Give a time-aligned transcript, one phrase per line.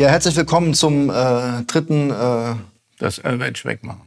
[0.00, 2.10] Ja, herzlich willkommen zum äh, dritten.
[2.10, 2.54] Äh
[2.98, 4.00] das äh, ich wegmachen.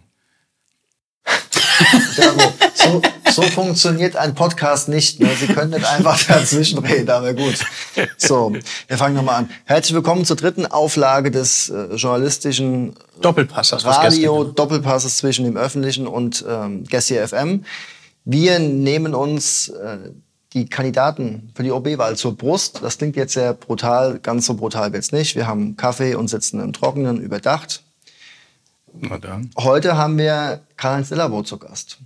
[2.74, 3.00] so,
[3.32, 5.20] so, funktioniert ein Podcast nicht.
[5.20, 5.30] Ne?
[5.40, 7.60] Sie können nicht einfach dazwischen reden, aber gut.
[8.18, 8.56] So,
[8.88, 9.52] wir fangen nochmal an.
[9.66, 16.44] Herzlich willkommen zur dritten Auflage des äh, journalistischen Doppelpasses, Radio Doppelpasses zwischen dem öffentlichen und
[16.50, 17.66] ähm, Gessi FM.
[18.26, 19.98] Wir nehmen uns äh,
[20.54, 22.80] die Kandidaten für die OB-Wahl zur Brust.
[22.84, 25.36] Das klingt jetzt sehr brutal, ganz so brutal wird's nicht.
[25.36, 27.84] Wir haben Kaffee und sitzen im Trockenen überdacht.
[28.94, 29.50] Na dann.
[29.58, 31.98] Heute haben wir Karl-Heinz Delavo zu Gast.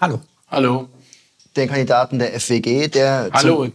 [0.00, 0.20] Hallo.
[0.48, 0.88] Hallo.
[1.56, 3.30] Den Kandidaten der FWG, der.
[3.32, 3.64] Hallo.
[3.64, 3.72] Zum,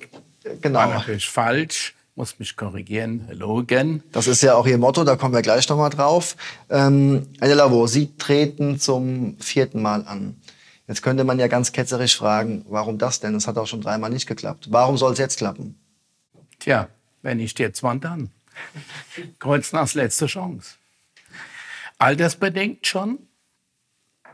[0.61, 0.79] genau.
[0.79, 1.95] War natürlich falsch.
[2.15, 3.25] Muss mich korrigieren.
[3.27, 4.03] Hallo again.
[4.11, 6.35] Das ist ja auch Ihr Motto, da kommen wir gleich nochmal drauf.
[6.69, 10.35] Ähm, Herr Delavo, Sie treten zum vierten Mal an.
[10.87, 13.35] Jetzt könnte man ja ganz ketzerisch fragen, warum das denn?
[13.35, 14.67] Es hat auch schon dreimal nicht geklappt.
[14.71, 15.79] Warum soll es jetzt klappen?
[16.59, 16.89] Tja,
[17.21, 18.31] wenn nicht jetzt, wann dann?
[19.39, 20.75] Kreuznachs letzte Chance.
[21.97, 23.19] Altersbedingt schon.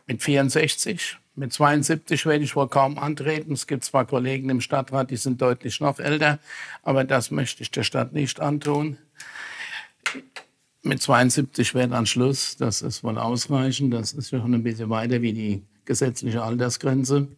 [0.05, 3.53] Mit 64, mit 72 werde ich wohl kaum antreten.
[3.53, 6.39] Es gibt zwar Kollegen im Stadtrat, die sind deutlich noch älter,
[6.81, 8.97] aber das möchte ich der Stadt nicht antun.
[10.81, 12.55] Mit 72 wäre dann Schluss.
[12.55, 13.93] Das ist wohl ausreichend.
[13.93, 17.29] Das ist schon ein bisschen weiter wie die gesetzliche Altersgrenze.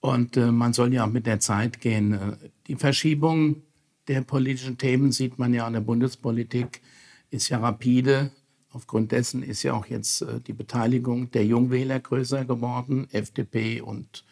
[0.00, 2.12] Und äh, man soll ja auch mit der Zeit gehen.
[2.12, 3.62] Äh, die Verschiebung
[4.08, 6.82] der politischen Themen sieht man ja an der Bundespolitik,
[7.30, 8.30] ist ja rapide.
[8.70, 13.08] Aufgrund dessen ist ja auch jetzt äh, die Beteiligung der Jungwähler größer geworden.
[13.10, 14.24] FDP und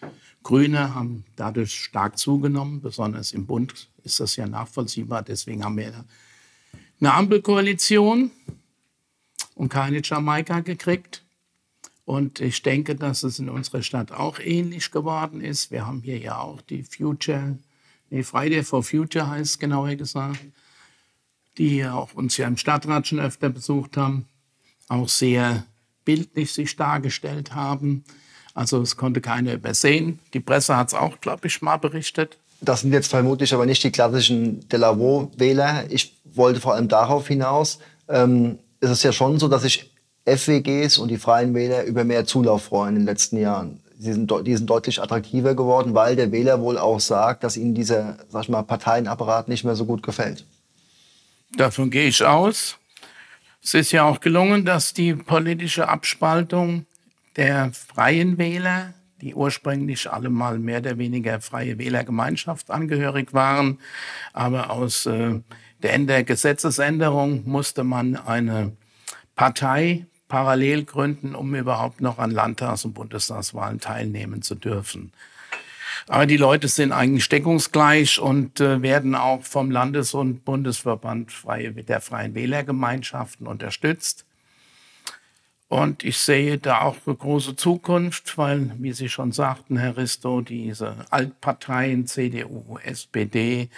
[0.42, 2.82] Grüne haben dadurch stark zugenommen.
[2.82, 5.22] Besonders im Bund ist das ja nachvollziehbar.
[5.22, 6.04] Deswegen haben wir
[7.00, 8.30] eine Ampelkoalition
[9.54, 11.23] und keine Jamaika gekriegt.
[12.04, 15.70] Und ich denke, dass es in unserer Stadt auch ähnlich geworden ist.
[15.70, 17.58] Wir haben hier ja auch die Future,
[18.10, 20.40] nee, Friday for Future heißt genauer gesagt,
[21.56, 24.26] die auch uns ja im Stadtrat schon öfter besucht haben,
[24.88, 25.64] auch sehr
[26.04, 28.04] bildlich sich dargestellt haben.
[28.52, 30.18] Also es konnte keiner übersehen.
[30.34, 32.36] Die Presse hat es auch, glaube ich, mal berichtet.
[32.60, 35.90] Das sind jetzt vermutlich aber nicht die klassischen Delavaux-Wähler.
[35.90, 37.78] Ich wollte vor allem darauf hinaus,
[38.08, 39.93] ähm, es ist ja schon so, dass sich
[40.26, 43.80] FWGs und die Freien Wähler über mehr Zulauf freuen in den letzten Jahren.
[43.98, 47.74] Sie sind, die sind deutlich attraktiver geworden, weil der Wähler wohl auch sagt, dass ihnen
[47.74, 50.44] dieser sag ich mal, Parteienapparat nicht mehr so gut gefällt.
[51.56, 52.76] Davon gehe ich aus.
[53.62, 56.86] Es ist ja auch gelungen, dass die politische Abspaltung
[57.36, 63.78] der Freien Wähler, die ursprünglich alle mal mehr oder weniger Freie Wählergemeinschaft angehörig waren,
[64.32, 65.40] aber aus äh,
[65.80, 68.72] der Gesetzesänderung musste man eine
[69.34, 75.12] Partei parallel gründen, um überhaupt noch an Landtags- und Bundestagswahlen teilnehmen zu dürfen.
[76.08, 81.70] Aber die Leute sind eigentlich deckungsgleich und äh, werden auch vom Landes- und Bundesverband Freie,
[81.70, 84.24] der Freien Wählergemeinschaften unterstützt.
[85.68, 90.40] Und ich sehe da auch eine große Zukunft, weil, wie Sie schon sagten, Herr Risto,
[90.40, 93.68] diese Altparteien, CDU, SPD,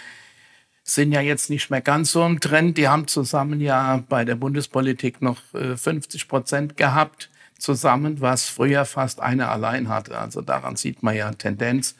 [0.89, 2.77] sind ja jetzt nicht mehr ganz so im Trend.
[2.77, 8.85] Die haben zusammen ja bei der Bundespolitik noch 50 äh, Prozent gehabt, zusammen, was früher
[8.85, 10.17] fast eine allein hatte.
[10.17, 11.95] Also daran sieht man ja Tendenz.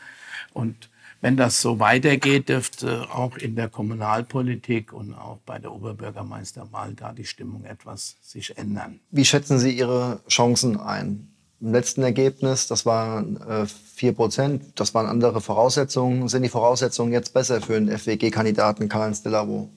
[0.54, 0.90] Und
[1.20, 7.12] wenn das so weitergeht, dürfte auch in der Kommunalpolitik und auch bei der Oberbürgermeisterwahl da
[7.12, 9.02] die Stimmung etwas sich ändern.
[9.12, 11.28] Wie schätzen Sie Ihre Chancen ein?
[11.60, 16.28] Im letzten Ergebnis, das waren äh, 4 Prozent, das waren andere Voraussetzungen.
[16.28, 19.70] Sind die Voraussetzungen jetzt besser für den FWG-Kandidaten Karl-Heinz Delavo?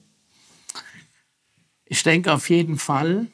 [1.85, 3.27] Ich denke auf jeden Fall,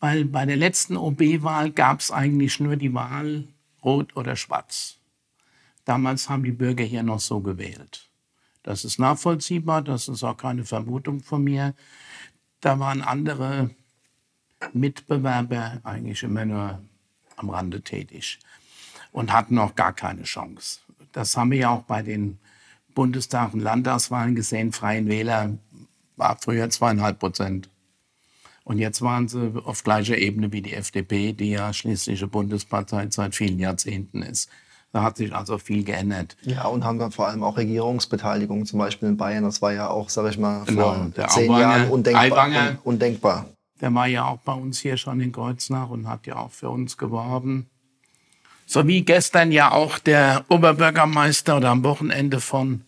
[0.00, 3.44] weil bei der letzten OB-Wahl gab es eigentlich nur die Wahl
[3.84, 4.96] Rot oder Schwarz.
[5.84, 8.10] Damals haben die Bürger hier noch so gewählt.
[8.64, 11.74] Das ist nachvollziehbar, das ist auch keine Vermutung von mir.
[12.60, 13.70] Da waren andere
[14.72, 16.82] Mitbewerber eigentlich immer nur
[17.36, 18.38] am Rande tätig
[19.12, 20.80] und hatten noch gar keine Chance.
[21.12, 22.38] Das haben wir ja auch bei den
[22.94, 24.72] Bundestag- und Landtagswahlen gesehen.
[24.72, 25.56] Freien Wähler
[26.16, 27.68] war früher zweieinhalb Prozent.
[28.64, 33.34] Und jetzt waren sie auf gleicher Ebene wie die FDP, die ja schließlich Bundespartei seit
[33.34, 34.50] vielen Jahrzehnten ist.
[34.92, 36.36] Da hat sich also viel geändert.
[36.42, 39.44] Ja, und haben dann vor allem auch Regierungsbeteiligung, zum Beispiel in Bayern.
[39.44, 43.46] Das war ja auch, sag ich mal, vor genau, zehn Jahren undenkbar, undenkbar.
[43.80, 46.70] Der war ja auch bei uns hier schon in Kreuznach und hat ja auch für
[46.70, 47.68] uns geworben.
[48.64, 52.84] So wie gestern ja auch der Oberbürgermeister oder am Wochenende von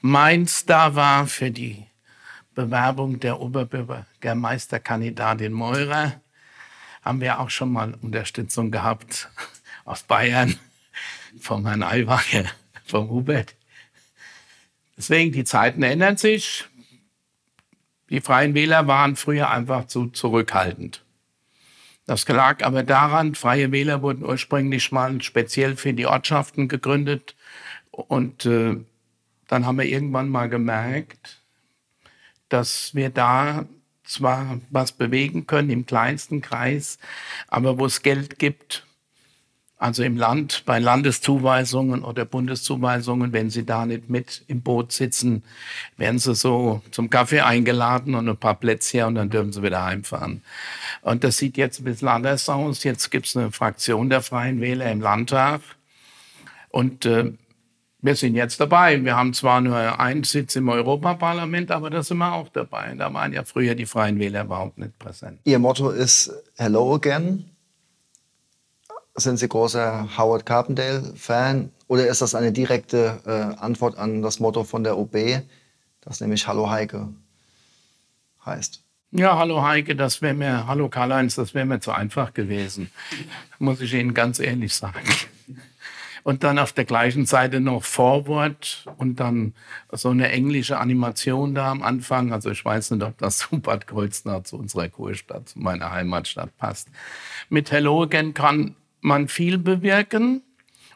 [0.00, 1.86] Mainz da war für die
[2.54, 6.20] Bewerbung der Oberbürgermeisterkandidatin Meurer,
[7.02, 9.28] haben wir auch schon mal Unterstützung gehabt
[9.84, 10.56] aus Bayern
[11.40, 12.44] vom Herrn Aiwanger,
[12.84, 13.56] vom Hubert.
[14.96, 16.66] Deswegen, die Zeiten ändern sich.
[18.10, 21.04] Die Freien Wähler waren früher einfach zu zurückhaltend.
[22.06, 27.34] Das lag aber daran, Freie Wähler wurden ursprünglich mal speziell für die Ortschaften gegründet.
[27.90, 28.76] Und äh,
[29.48, 31.42] dann haben wir irgendwann mal gemerkt,
[32.48, 33.66] dass wir da
[34.04, 36.98] zwar was bewegen können im kleinsten Kreis,
[37.48, 38.85] aber wo es Geld gibt,
[39.78, 45.42] also im Land, bei Landeszuweisungen oder Bundeszuweisungen, wenn Sie da nicht mit im Boot sitzen,
[45.98, 49.84] werden Sie so zum Kaffee eingeladen und ein paar Plätzchen und dann dürfen Sie wieder
[49.84, 50.42] heimfahren.
[51.02, 52.84] Und das sieht jetzt ein bisschen anders aus.
[52.84, 55.60] Jetzt gibt es eine Fraktion der Freien Wähler im Landtag.
[56.70, 57.32] Und äh,
[58.00, 59.04] wir sind jetzt dabei.
[59.04, 62.94] Wir haben zwar nur einen Sitz im Europaparlament, aber da sind wir auch dabei.
[62.96, 65.38] Da waren ja früher die Freien Wähler überhaupt nicht präsent.
[65.44, 67.55] Ihr Motto ist Hello again.
[69.18, 74.62] Sind Sie großer Howard Carpendale-Fan oder ist das eine direkte äh, Antwort an das Motto
[74.62, 75.42] von der OB,
[76.02, 77.08] das nämlich Hallo Heike
[78.44, 78.82] heißt?
[79.12, 82.90] Ja, hallo Heike, das wäre mir, hallo Karl-Heinz, das wäre mir zu einfach gewesen,
[83.58, 85.08] muss ich Ihnen ganz ehrlich sagen.
[86.22, 89.54] Und dann auf der gleichen Seite noch Forward und dann
[89.92, 92.32] so eine englische Animation da am Anfang.
[92.32, 96.54] Also ich weiß nicht, ob das zu Bad Kreuznach, zu unserer Kurstadt, zu meiner Heimatstadt
[96.58, 96.88] passt.
[97.48, 98.74] Mit Hello Again kann
[99.06, 100.42] man viel bewirken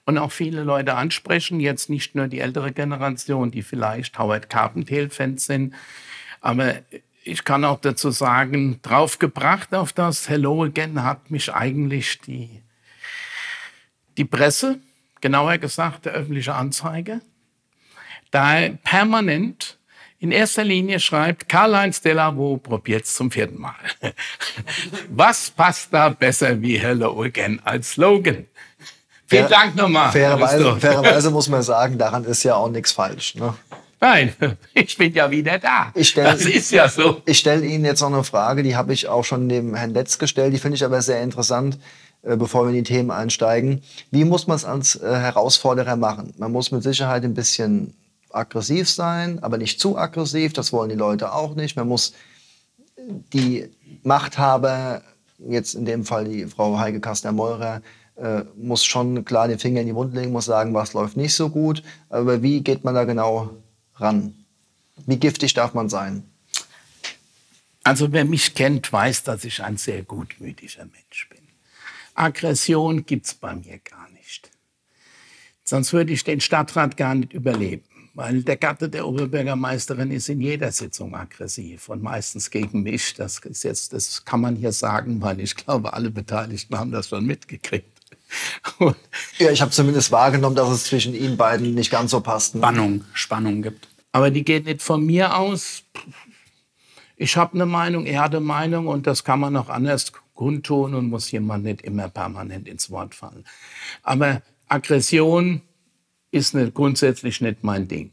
[0.05, 1.61] und auch viele Leute ansprechen.
[1.61, 5.75] Jetzt nicht nur die ältere Generation, die vielleicht Howard Carpendale-Fans sind,
[6.41, 6.83] aber
[7.23, 12.63] ich kann auch dazu sagen, draufgebracht auf das Hello Again hat mich eigentlich die,
[14.17, 14.81] die Presse,
[15.21, 17.21] genauer gesagt der öffentliche Anzeiger,
[18.31, 19.79] da permanent
[20.21, 23.75] in erster Linie schreibt Karl-Heinz Delavo, probiert's zum vierten Mal.
[25.09, 28.47] Was passt da besser wie Hello Again als Slogan?
[29.27, 30.13] Vielen Dank nochmal.
[30.13, 33.35] Fairerweise, fairerweise muss man sagen, daran ist ja auch nichts falsch.
[33.37, 33.55] Ne?
[33.99, 34.35] Nein,
[34.75, 35.91] ich bin ja wieder da.
[35.95, 37.23] Ich stell, das ist ja so.
[37.25, 40.19] Ich stelle Ihnen jetzt noch eine Frage, die habe ich auch schon dem Herrn Letz
[40.19, 40.53] gestellt.
[40.53, 41.79] Die finde ich aber sehr interessant,
[42.23, 43.83] äh, bevor wir in die Themen einsteigen.
[44.11, 46.35] Wie muss man es als äh, Herausforderer machen?
[46.37, 47.95] Man muss mit Sicherheit ein bisschen
[48.33, 50.53] aggressiv sein, aber nicht zu aggressiv.
[50.53, 51.77] Das wollen die Leute auch nicht.
[51.77, 52.15] Man muss
[53.33, 53.69] die
[54.03, 55.03] Machthaber,
[55.39, 57.83] jetzt in dem Fall die Frau Heike Kastner-Meurer,
[58.17, 61.35] äh, muss schon klar den Finger in die Wunde legen, muss sagen, was läuft nicht
[61.35, 61.83] so gut.
[62.09, 63.51] Aber wie geht man da genau
[63.95, 64.35] ran?
[65.07, 66.25] Wie giftig darf man sein?
[67.83, 71.41] Also wer mich kennt, weiß, dass ich ein sehr gutmütiger Mensch bin.
[72.15, 74.51] Aggression gibt es bei mir gar nicht.
[75.65, 77.85] Sonst würde ich den Stadtrat gar nicht überleben.
[78.21, 83.15] Weil der Gatte der Oberbürgermeisterin ist in jeder Sitzung aggressiv und meistens gegen mich.
[83.15, 87.09] Das ist jetzt, das kann man hier sagen, weil ich glaube, alle Beteiligten haben das
[87.09, 87.89] schon mitgekriegt.
[88.79, 88.95] Und
[89.39, 92.57] ja, ich habe zumindest wahrgenommen, dass es zwischen Ihnen beiden nicht ganz so passt.
[92.57, 92.61] Ne?
[92.61, 93.89] Spannung, Spannung gibt.
[94.13, 95.83] Aber die geht nicht von mir aus.
[97.17, 100.95] Ich habe eine Meinung, er hat eine Meinung und das kann man auch anders kundtun
[100.95, 103.47] und muss jemand nicht immer permanent ins Wort fallen.
[104.03, 105.63] Aber Aggression
[106.31, 108.13] ist nicht, grundsätzlich nicht mein Ding.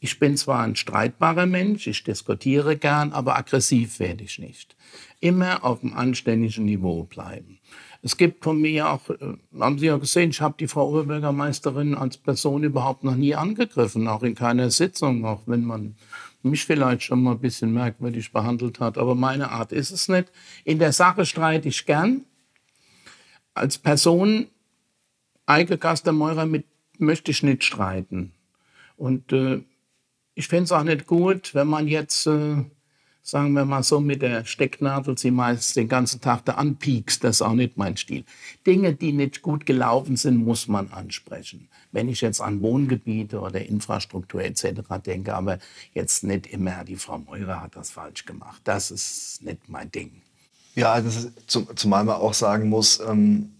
[0.00, 4.74] Ich bin zwar ein streitbarer Mensch, ich diskutiere gern, aber aggressiv werde ich nicht.
[5.20, 7.60] Immer auf einem anständigen Niveau bleiben.
[8.04, 11.94] Es gibt von mir auch, äh, haben Sie ja gesehen, ich habe die Frau Oberbürgermeisterin
[11.94, 15.94] als Person überhaupt noch nie angegriffen, auch in keiner Sitzung, auch wenn man
[16.42, 18.98] mich vielleicht schon mal ein bisschen merkwürdig behandelt hat.
[18.98, 20.32] Aber meine Art ist es nicht.
[20.64, 22.24] In der Sache streite ich gern.
[23.54, 24.48] Als Person
[25.46, 26.64] Eike Gastermeurer mit
[27.02, 28.32] möchte ich nicht streiten.
[28.96, 29.62] Und äh,
[30.34, 32.64] ich fände es auch nicht gut, wenn man jetzt, äh,
[33.22, 37.22] sagen wir mal so, mit der Stecknadel sie meist den ganzen Tag da anpiekst.
[37.22, 38.24] Das ist auch nicht mein Stil.
[38.66, 41.68] Dinge, die nicht gut gelaufen sind, muss man ansprechen.
[41.90, 44.80] Wenn ich jetzt an Wohngebiete oder Infrastruktur etc.
[45.04, 45.58] denke, aber
[45.92, 48.62] jetzt nicht immer, die Frau Meurer hat das falsch gemacht.
[48.64, 50.22] Das ist nicht mein Ding.
[50.74, 53.50] Ja, ist, zumal man auch sagen muss, ähm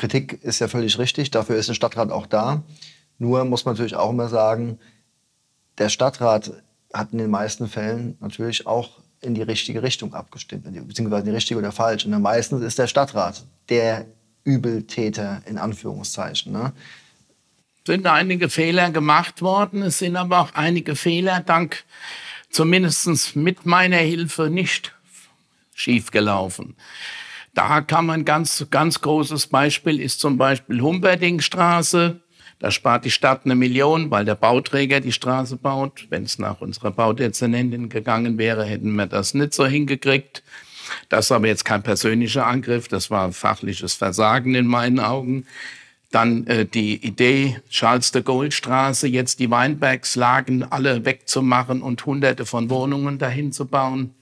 [0.00, 2.62] Kritik ist ja völlig richtig, dafür ist ein Stadtrat auch da.
[3.18, 4.78] Nur muss man natürlich auch immer sagen,
[5.76, 6.52] der Stadtrat
[6.94, 11.58] hat in den meisten Fällen natürlich auch in die richtige Richtung abgestimmt, beziehungsweise die richtige
[11.60, 12.06] oder falsch.
[12.06, 14.06] Und meistens ist der Stadtrat der
[14.42, 16.50] Übeltäter in Anführungszeichen.
[16.50, 16.72] Ne?
[17.84, 19.82] sind einige Fehler gemacht worden.
[19.82, 21.84] Es sind aber auch einige Fehler dank
[22.48, 24.94] zumindest mit meiner Hilfe nicht
[25.74, 26.74] schiefgelaufen.
[27.54, 32.20] Da kann man ganz, ganz großes Beispiel ist zum Beispiel Humberdingstraße.
[32.60, 36.06] Da spart die Stadt eine Million, weil der Bauträger die Straße baut.
[36.10, 40.42] Wenn es nach unserer Baudezernentin gegangen wäre, hätten wir das nicht so hingekriegt.
[41.08, 45.46] Das ist aber jetzt kein persönlicher Angriff, das war fachliches Versagen in meinen Augen.
[46.10, 52.44] Dann äh, die Idee, Charles de Gaulle Straße, jetzt die Weinbergslagen alle wegzumachen und hunderte
[52.44, 54.14] von Wohnungen dahin zu bauen.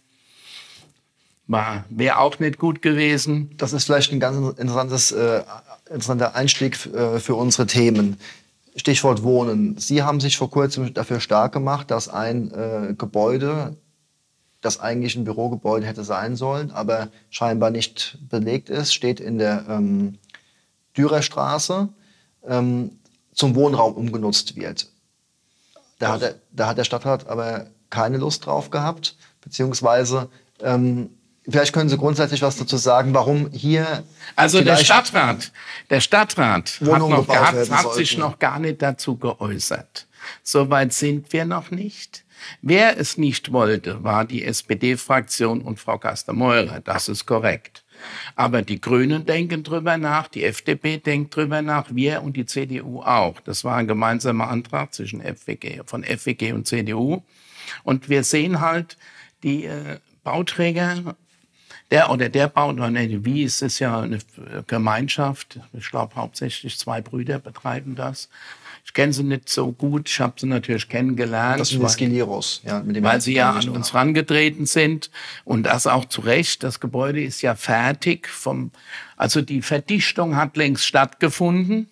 [1.48, 3.56] Wäre auch nicht gut gewesen.
[3.56, 5.42] Das ist vielleicht ein ganz interessantes, äh,
[5.86, 8.18] interessanter Einstieg äh, für unsere Themen.
[8.76, 9.78] Stichwort Wohnen.
[9.78, 13.76] Sie haben sich vor kurzem dafür stark gemacht, dass ein äh, Gebäude,
[14.60, 19.64] das eigentlich ein Bürogebäude hätte sein sollen, aber scheinbar nicht belegt ist, steht in der
[19.68, 20.18] ähm,
[20.96, 21.88] Dürerstraße,
[22.46, 22.98] ähm,
[23.32, 24.90] zum Wohnraum umgenutzt wird.
[25.98, 30.28] Da hat, der, da hat der Stadtrat aber keine Lust drauf gehabt, beziehungsweise
[30.60, 31.10] ähm,
[31.48, 34.04] vielleicht können Sie grundsätzlich was dazu sagen, warum hier.
[34.36, 35.52] Also der Stadtrat,
[35.90, 40.06] der Stadtrat hat, noch, hat, hat sich noch gar nicht dazu geäußert.
[40.42, 42.24] Soweit sind wir noch nicht.
[42.62, 46.80] Wer es nicht wollte, war die SPD-Fraktion und Frau Kaster-Meurer.
[46.80, 47.84] Das ist korrekt.
[48.36, 53.00] Aber die Grünen denken drüber nach, die FDP denkt drüber nach, wir und die CDU
[53.00, 53.40] auch.
[53.40, 57.22] Das war ein gemeinsamer Antrag zwischen FWG, von FWG und CDU.
[57.82, 58.96] Und wir sehen halt,
[59.42, 61.16] die äh, Bauträger,
[61.90, 64.18] der oder der Bauer, wie ist es ja eine
[64.66, 68.28] Gemeinschaft, ich glaube hauptsächlich zwei Brüder betreiben das,
[68.88, 71.60] ich kenne sie nicht so gut, ich habe sie natürlich kennengelernt.
[71.60, 75.10] Das sind die Skiliros, ja, mit dem Weil sie ja an uns rangetreten sind
[75.44, 76.62] und das auch zu Recht.
[76.62, 78.28] Das Gebäude ist ja fertig.
[78.28, 78.70] Vom,
[79.18, 81.90] also die Verdichtung hat längst stattgefunden.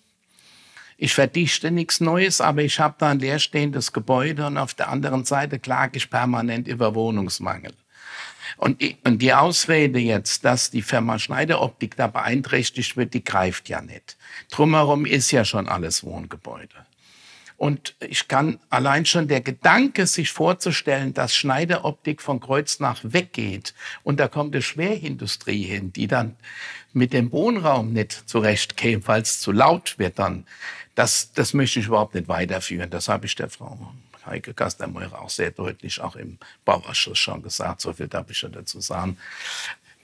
[0.97, 5.23] Ich verdichte nichts Neues, aber ich habe da ein leerstehendes Gebäude und auf der anderen
[5.23, 7.73] Seite klage ich permanent über Wohnungsmangel.
[8.57, 13.81] Und, und die Ausrede jetzt, dass die Firma Schneideroptik da beeinträchtigt wird, die greift ja
[13.81, 14.17] nicht.
[14.51, 16.87] Drumherum ist ja schon alles Wohngebäude.
[17.57, 23.73] Und ich kann allein schon der Gedanke, sich vorzustellen, dass Schneideroptik von Kreuznach weggeht
[24.03, 26.35] und da kommt eine Schwerindustrie hin, die dann
[26.93, 30.45] mit dem Wohnraum nicht zurechtkäme, weil es zu laut wird dann.
[30.93, 32.91] Das, das möchte ich überhaupt nicht weiterführen.
[32.91, 33.93] Das habe ich der Frau
[34.27, 37.81] Heike Gastermeurer auch sehr deutlich auch im Bauausschuss schon gesagt.
[37.81, 39.17] So viel darf ich schon dazu sagen.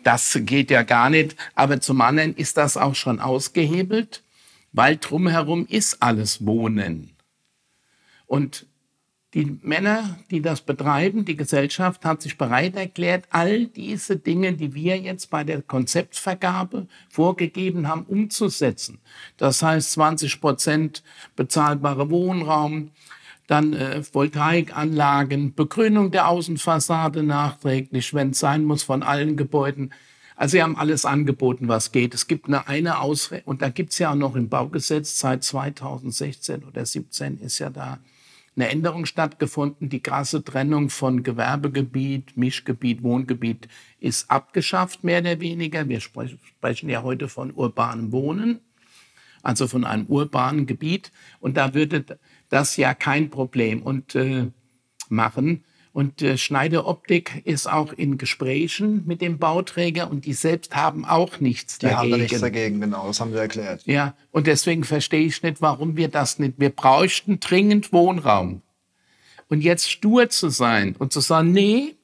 [0.04, 1.36] Das geht ja gar nicht.
[1.56, 4.24] Aber zum anderen ist das auch schon ausgehebelt,
[4.72, 7.16] weil drumherum ist alles Wohnen.
[8.26, 8.66] Und
[9.34, 14.76] die Männer, die das betreiben, die Gesellschaft hat sich bereit erklärt, all diese Dinge, die
[14.76, 19.00] wir jetzt bei der Konzeptvergabe vorgegeben haben, umzusetzen.
[19.38, 21.04] Das heißt 20 Prozent
[21.36, 22.92] bezahlbare Wohnraum,
[23.48, 29.94] dann äh, Voltaikanlagen, Begrünung der Außenfassade nachträglich, wenn es sein muss, von allen Gebäuden.
[30.36, 32.14] Also sie haben alles angeboten, was geht.
[32.14, 35.44] Es gibt eine, eine Ausrede, und da gibt es ja auch noch im Baugesetz seit
[35.44, 38.00] 2016 oder 17 ist ja da
[38.56, 39.90] eine Änderung stattgefunden.
[39.90, 43.68] Die krasse Trennung von Gewerbegebiet, Mischgebiet, Wohngebiet
[44.00, 45.88] ist abgeschafft, mehr oder weniger.
[45.88, 48.60] Wir sprechen ja heute von urbanem Wohnen,
[49.42, 51.12] also von einem urbanen Gebiet.
[51.40, 52.06] Und da würde
[52.54, 54.48] das ja kein Problem und äh,
[55.10, 55.64] machen.
[55.92, 61.40] Und äh, Schneideroptik ist auch in Gesprächen mit dem Bauträger und die selbst haben auch
[61.40, 62.08] nichts die dagegen.
[62.08, 63.86] Die haben nichts dagegen, genau, das haben wir erklärt.
[63.86, 66.56] Ja, und deswegen verstehe ich nicht, warum wir das nicht.
[66.58, 68.62] Wir bräuchten dringend Wohnraum.
[69.50, 71.96] Und jetzt stur zu sein und zu sagen, nee,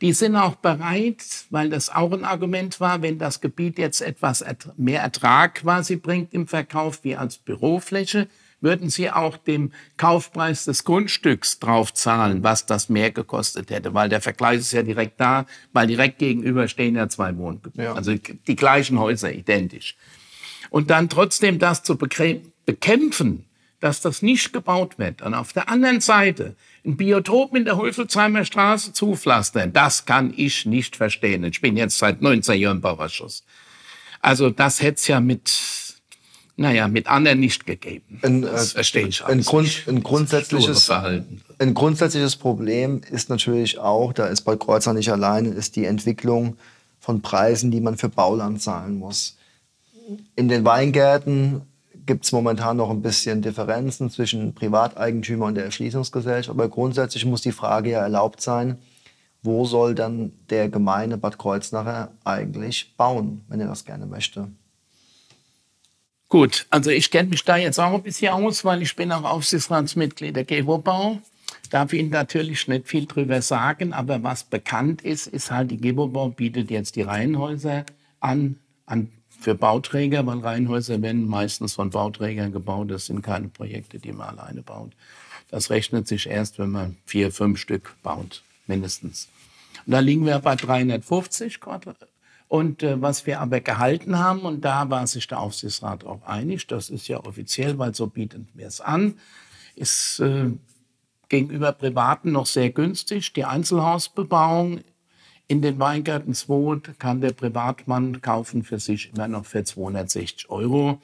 [0.00, 4.44] die sind auch bereit, weil das auch ein Argument war, wenn das Gebiet jetzt etwas
[4.76, 8.28] mehr Ertrag quasi bringt im Verkauf wie als Bürofläche,
[8.60, 14.20] würden Sie auch dem Kaufpreis des Grundstücks draufzahlen, was das mehr gekostet hätte, weil der
[14.20, 17.92] Vergleich ist ja direkt da, weil direkt gegenüber stehen ja zwei Wohngebiete, ja.
[17.94, 19.96] also die gleichen Häuser identisch.
[20.70, 23.44] Und dann trotzdem das zu bekämpfen,
[23.80, 25.22] dass das nicht gebaut wird.
[25.22, 30.66] Und auf der anderen Seite ein Biotop in der Heufelsheimer Straße zupflastern, das kann ich
[30.66, 31.44] nicht verstehen.
[31.44, 33.44] Ich bin jetzt seit 19 Jahren im Bauausschuss.
[34.20, 35.48] Also das hätte es ja mit
[36.58, 38.18] naja, mit anderen nicht gegeben.
[38.22, 44.12] Ein, das äh, verstehe ich ein, Grund, ein, grundsätzliches, ein grundsätzliches Problem ist natürlich auch,
[44.12, 46.56] da ist bei Kreuzer nicht allein, ist die Entwicklung
[46.98, 49.36] von Preisen, die man für Bauland zahlen muss.
[50.34, 51.62] In den Weingärten
[52.06, 57.42] gibt es momentan noch ein bisschen Differenzen zwischen Privateigentümer und der Erschließungsgesellschaft, aber grundsätzlich muss
[57.42, 58.78] die Frage ja erlaubt sein,
[59.42, 64.48] wo soll dann der gemeine Bad Kreuznacher eigentlich bauen, wenn er das gerne möchte.
[66.28, 69.24] Gut, also ich kenne mich da jetzt auch ein bisschen aus, weil ich bin auch
[69.24, 71.18] Aufsichtsratsmitglied der Gewobau.
[71.70, 76.28] Darf Ihnen natürlich nicht viel drüber sagen, aber was bekannt ist, ist halt, die Gewobau
[76.28, 77.86] bietet jetzt die Reihenhäuser
[78.20, 82.90] an, an für Bauträger, weil Reihenhäuser werden meistens von Bauträgern gebaut.
[82.90, 84.92] Das sind keine Projekte, die man alleine baut.
[85.50, 89.28] Das rechnet sich erst, wenn man vier, fünf Stück baut, mindestens.
[89.86, 91.96] Und da liegen wir bei 350 Quadrat
[92.48, 96.66] Und äh, was wir aber gehalten haben, und da war sich der Aufsichtsrat auch einig,
[96.66, 99.14] das ist ja offiziell, weil so bieten wir es an,
[99.76, 100.50] ist äh,
[101.28, 103.34] gegenüber Privaten noch sehr günstig.
[103.34, 104.80] Die Einzelhausbebauung
[105.46, 111.00] in den Weingärten 2 kann der Privatmann kaufen für sich immer noch für 260 Euro.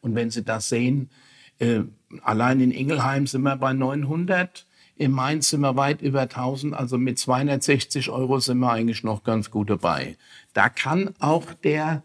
[0.00, 1.10] Und wenn Sie das sehen,
[1.58, 1.80] äh,
[2.22, 4.66] allein in Ingelheim sind wir bei 900,
[4.98, 9.22] in Mainz sind wir weit über 1000, also mit 260 Euro sind wir eigentlich noch
[9.22, 10.16] ganz gut dabei.
[10.54, 12.02] Da kann auch der,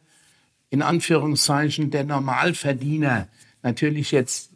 [0.69, 3.27] in Anführungszeichen, der Normalverdiener
[3.63, 4.51] natürlich jetzt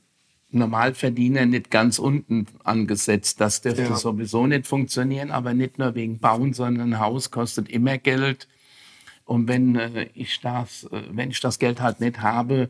[0.52, 3.42] Normalverdiener nicht ganz unten angesetzt.
[3.42, 3.96] Das dürfte ja.
[3.96, 8.48] sowieso nicht funktionieren, aber nicht nur wegen Bauen, sondern ein Haus kostet immer Geld.
[9.26, 12.70] Und wenn äh, ich das, äh, wenn ich das Geld halt nicht habe,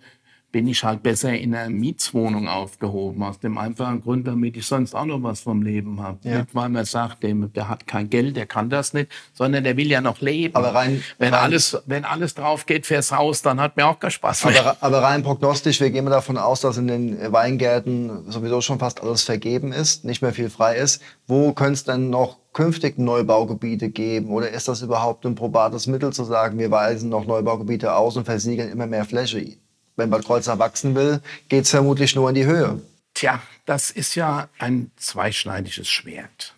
[0.52, 3.22] bin ich halt besser in einer Mietswohnung aufgehoben.
[3.24, 6.20] Aus dem einfachen Grund, damit ich sonst auch noch was vom Leben habe.
[6.24, 6.40] Ja.
[6.40, 9.76] Nicht, weil man sagt, dem, der hat kein Geld, der kann das nicht, sondern der
[9.76, 10.56] will ja noch leben.
[10.56, 14.00] Aber rein, wenn, rein, alles, wenn alles drauf geht fürs Haus, dann hat mir auch
[14.00, 14.60] keinen Spaß mehr.
[14.60, 19.02] Aber, aber rein prognostisch, wir gehen davon aus, dass in den Weingärten sowieso schon fast
[19.04, 21.02] alles vergeben ist, nicht mehr viel frei ist.
[21.28, 24.32] Wo könnte es denn noch künftig Neubaugebiete geben?
[24.32, 28.26] Oder ist das überhaupt ein probates Mittel zu sagen, wir weisen noch Neubaugebiete aus und
[28.26, 29.58] versiegeln immer mehr Fläche?
[29.98, 32.82] Wenn Bad Kreuznach wachsen will, geht es vermutlich nur in die Höhe.
[33.14, 36.56] Tja, das ist ja ein zweischneidiges Schwert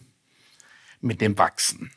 [1.02, 1.92] mit dem Wachsen.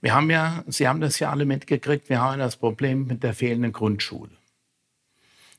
[0.00, 3.34] Wir haben ja, Sie haben das ja alle mitgekriegt, wir haben das Problem mit der
[3.34, 4.30] fehlenden Grundschule.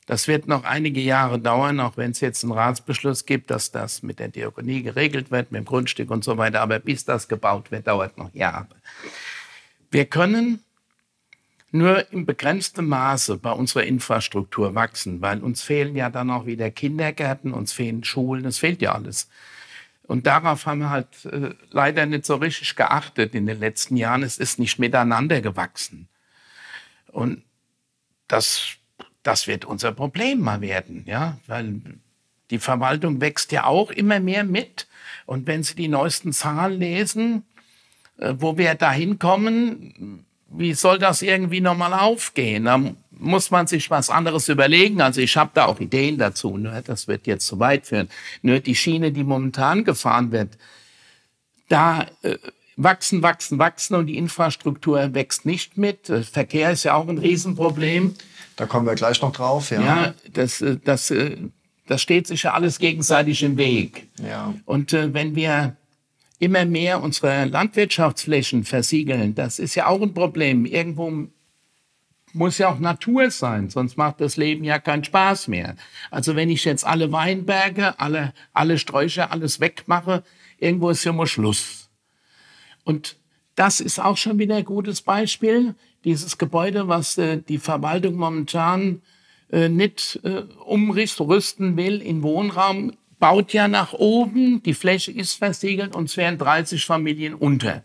[0.06, 4.02] Das wird noch einige Jahre dauern, auch wenn es jetzt einen Ratsbeschluss gibt, dass das
[4.02, 6.60] mit der Diakonie geregelt wird, mit dem Grundstück und so weiter.
[6.60, 8.68] Aber bis das gebaut wird, dauert noch Jahre.
[9.90, 10.63] Wir können
[11.74, 16.70] nur im begrenzten Maße bei unserer Infrastruktur wachsen, weil uns fehlen ja dann auch wieder
[16.70, 19.28] Kindergärten, uns fehlen Schulen, es fehlt ja alles.
[20.04, 24.22] Und darauf haben wir halt äh, leider nicht so richtig geachtet in den letzten Jahren.
[24.22, 26.08] Es ist nicht miteinander gewachsen.
[27.08, 27.42] Und
[28.28, 28.76] das,
[29.24, 31.80] das wird unser Problem mal werden, ja, weil
[32.50, 34.86] die Verwaltung wächst ja auch immer mehr mit.
[35.26, 37.44] Und wenn Sie die neuesten Zahlen lesen,
[38.18, 42.64] äh, wo wir da hinkommen, wie soll das irgendwie nochmal aufgehen?
[42.64, 42.80] Da
[43.10, 45.00] muss man sich was anderes überlegen.
[45.00, 46.56] Also ich habe da auch Ideen dazu.
[46.56, 48.08] Nur das wird jetzt zu weit führen.
[48.42, 50.56] Nur die Schiene, die momentan gefahren wird,
[51.68, 52.38] da äh,
[52.76, 56.12] wachsen, wachsen, wachsen und die Infrastruktur wächst nicht mit.
[56.30, 58.14] Verkehr ist ja auch ein Riesenproblem.
[58.56, 59.70] Da kommen wir gleich noch drauf.
[59.70, 61.36] Ja, ja das, äh, das, äh,
[61.86, 64.08] das steht sich ja alles gegenseitig im Weg.
[64.22, 64.54] Ja.
[64.64, 65.76] Und äh, wenn wir
[66.38, 70.66] immer mehr unsere Landwirtschaftsflächen versiegeln, das ist ja auch ein Problem.
[70.66, 71.28] Irgendwo
[72.34, 75.76] muss ja auch Natur sein, sonst macht das Leben ja keinen Spaß mehr.
[76.10, 80.24] Also wenn ich jetzt alle Weinberge, alle, alle Sträucher, alles wegmache,
[80.58, 81.88] irgendwo ist ja mal Schluss.
[82.82, 83.16] Und
[83.54, 85.74] das ist auch schon wieder ein gutes Beispiel.
[86.04, 89.02] Dieses Gebäude, was äh, die Verwaltung momentan
[89.50, 92.92] äh, nicht äh, umrüsten will in Wohnraum,
[93.24, 97.82] baut ja nach oben, die Fläche ist versiegelt und es wären 30 Familien unter.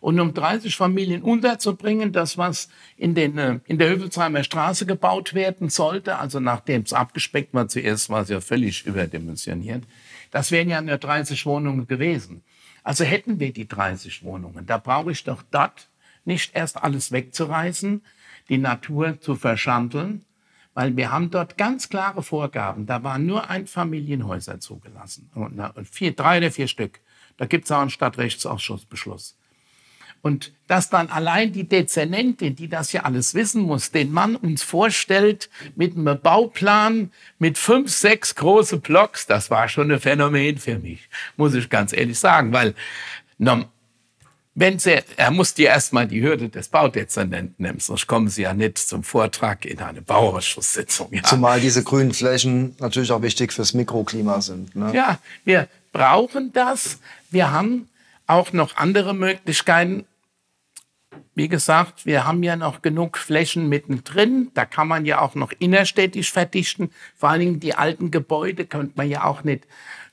[0.00, 5.34] Und um 30 Familien unterzubringen, das was in, den, äh, in der Hövelsheimer Straße gebaut
[5.34, 9.82] werden sollte, also nachdem es abgespeckt war, zuerst war es ja völlig überdimensioniert,
[10.30, 12.44] das wären ja nur 30 Wohnungen gewesen.
[12.84, 15.88] Also hätten wir die 30 Wohnungen, da brauche ich doch dort
[16.24, 18.02] nicht erst alles wegzureißen,
[18.48, 20.24] die Natur zu verschandeln,
[20.76, 22.84] weil wir haben dort ganz klare Vorgaben.
[22.84, 25.30] Da waren nur Einfamilienhäuser zugelassen.
[25.34, 27.00] Und vier, drei oder vier Stück.
[27.38, 29.38] Da gibt es auch einen Stadtrechtsausschussbeschluss.
[30.20, 34.62] Und dass dann allein die Dezernentin, die das ja alles wissen muss, den Mann uns
[34.62, 40.78] vorstellt mit einem Bauplan mit fünf, sechs große Blocks, das war schon ein Phänomen für
[40.78, 41.08] mich,
[41.38, 42.74] muss ich ganz ehrlich sagen, weil
[44.58, 48.54] wenn Sie, er muss dir erstmal die Hürde des Baudezernenten nehmen, sonst kommen Sie ja
[48.54, 51.12] nicht zum Vortrag in eine Bauausschusssitzung.
[51.12, 51.22] Ja.
[51.24, 54.74] Zumal diese grünen Flächen natürlich auch wichtig fürs Mikroklima sind.
[54.74, 54.92] Ne?
[54.94, 56.98] Ja, wir brauchen das.
[57.30, 57.90] Wir haben
[58.26, 60.06] auch noch andere Möglichkeiten.
[61.34, 64.50] Wie gesagt, wir haben ja noch genug Flächen mittendrin.
[64.54, 66.90] Da kann man ja auch noch innerstädtisch verdichten.
[67.14, 69.66] Vor allen Dingen die alten Gebäude könnte man ja auch nicht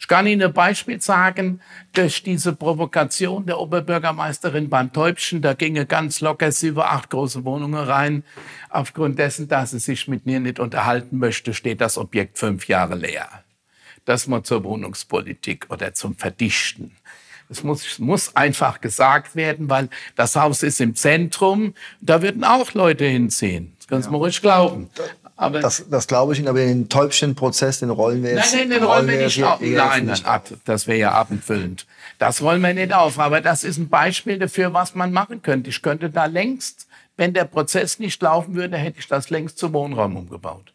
[0.04, 1.62] ich kann Ihnen ein Beispiel sagen,
[1.94, 7.82] durch diese Provokation der Oberbürgermeisterin beim Täubchen, da ginge ganz locker sieben, acht große Wohnungen
[7.82, 8.26] rein.
[8.70, 12.96] Aufgrund dessen, dass sie sich mit mir nicht unterhalten möchte, steht das Objekt fünf Jahre
[12.96, 13.30] leer.
[14.04, 16.92] Das mal zur Wohnungspolitik oder zum Verdichten.
[17.54, 21.74] Es muss, muss einfach gesagt werden, weil das Haus ist im Zentrum.
[22.02, 23.74] Da würden auch Leute hinziehen.
[23.78, 24.12] Das können Sie ja.
[24.12, 24.90] mir ruhig glauben.
[25.36, 28.54] Aber das, das glaube ich Ihnen, aber den Täubchenprozess, den rollen wir jetzt.
[28.54, 29.60] Nein, nein, den rollen wir nicht auf.
[29.62, 30.48] Nein, nein, ab.
[30.66, 31.86] Das wäre ja abendfüllend.
[32.20, 33.20] Das rollen wir nicht auf.
[33.20, 35.70] Aber das ist ein Beispiel dafür, was man machen könnte.
[35.70, 39.74] Ich könnte da längst Wenn der Prozess nicht laufen würde, hätte ich das längst zum
[39.74, 40.73] Wohnraum umgebaut.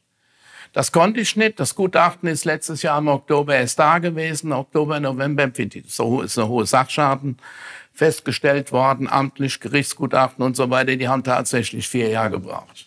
[0.78, 1.58] Das konnte ich nicht.
[1.58, 4.52] Das Gutachten ist letztes Jahr im Oktober erst da gewesen.
[4.52, 5.50] Oktober, November
[5.88, 7.38] so ist eine hohe Sachschaden
[7.92, 10.94] festgestellt worden, amtlich Gerichtsgutachten und so weiter.
[10.94, 12.84] Die haben tatsächlich vier Jahre gebraucht.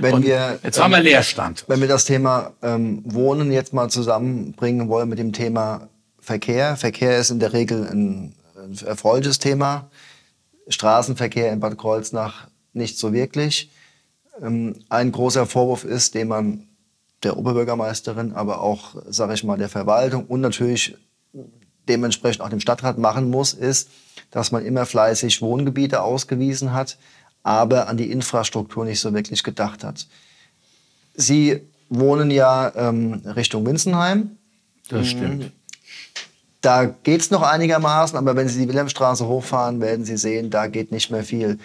[0.00, 1.66] Wenn wir, jetzt haben wir Leerstand.
[1.68, 5.86] Wenn wir das Thema ähm, Wohnen jetzt mal zusammenbringen wollen mit dem Thema
[6.18, 6.76] Verkehr.
[6.76, 9.88] Verkehr ist in der Regel ein, ein erfreuliches Thema.
[10.66, 13.70] Straßenverkehr in Bad Kreuznach nicht so wirklich.
[14.42, 16.67] Ähm, ein großer Vorwurf ist, den man
[17.22, 20.96] der Oberbürgermeisterin, aber auch, sage ich mal, der Verwaltung und natürlich
[21.88, 23.90] dementsprechend auch dem Stadtrat machen muss, ist,
[24.30, 26.98] dass man immer fleißig Wohngebiete ausgewiesen hat,
[27.42, 30.06] aber an die Infrastruktur nicht so wirklich gedacht hat.
[31.14, 34.36] Sie wohnen ja ähm, Richtung Winzenheim.
[34.88, 35.52] Das stimmt.
[36.60, 40.66] Da geht es noch einigermaßen, aber wenn Sie die Wilhelmstraße hochfahren, werden Sie sehen, da
[40.66, 41.58] geht nicht mehr viel.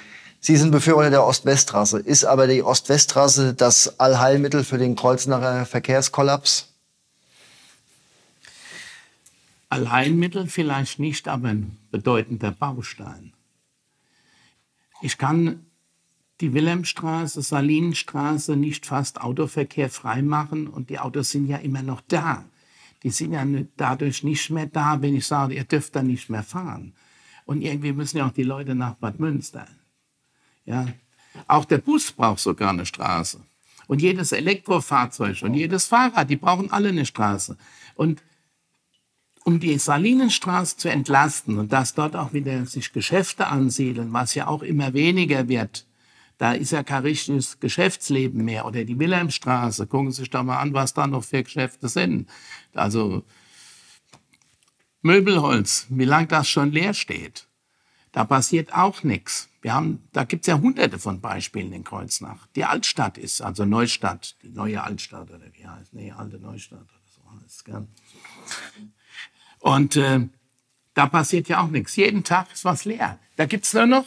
[0.46, 2.00] Sie sind Befürworter der Ost-West-Trasse.
[2.00, 6.68] Ist aber die Ost-West-Trasse das Allheilmittel für den Kreuznacher Verkehrskollaps?
[9.70, 13.32] Allheilmittel vielleicht nicht, aber ein bedeutender Baustein.
[15.02, 15.66] Ich kann
[16.42, 22.44] die Wilhelmstraße, Salinenstraße nicht fast Autoverkehr freimachen und die Autos sind ja immer noch da.
[23.04, 23.46] Die sind ja
[23.78, 26.92] dadurch nicht mehr da, wenn ich sage, ihr dürft da nicht mehr fahren.
[27.46, 29.68] Und irgendwie müssen ja auch die Leute nach Bad Münster.
[30.66, 30.88] Ja.
[31.48, 33.42] Auch der Bus braucht sogar eine Straße.
[33.88, 37.58] Und jedes Elektrofahrzeug und jedes Fahrrad, die brauchen alle eine Straße.
[37.96, 38.22] Und
[39.44, 44.48] um die Salinenstraße zu entlasten und dass dort auch wieder sich Geschäfte ansiedeln, was ja
[44.48, 45.86] auch immer weniger wird,
[46.38, 48.66] da ist ja kein richtiges Geschäftsleben mehr.
[48.66, 52.30] Oder die Wilhelmstraße, gucken Sie sich doch mal an, was da noch für Geschäfte sind.
[52.74, 53.24] Also
[55.02, 57.48] Möbelholz, wie lange das schon leer steht.
[58.14, 59.50] Da passiert auch nichts.
[59.64, 62.48] Wir haben, da gibt es ja hunderte von Beispielen in Kreuznach.
[62.58, 67.00] Die Altstadt ist, also Neustadt, die neue Altstadt oder wie heißt, nee, alte Neustadt oder
[67.06, 67.88] so heißt gell?
[69.60, 70.28] Und äh,
[70.94, 71.96] da passiert ja auch nichts.
[71.96, 73.20] Jeden Tag ist was leer.
[73.38, 74.06] Da gibt es nur noch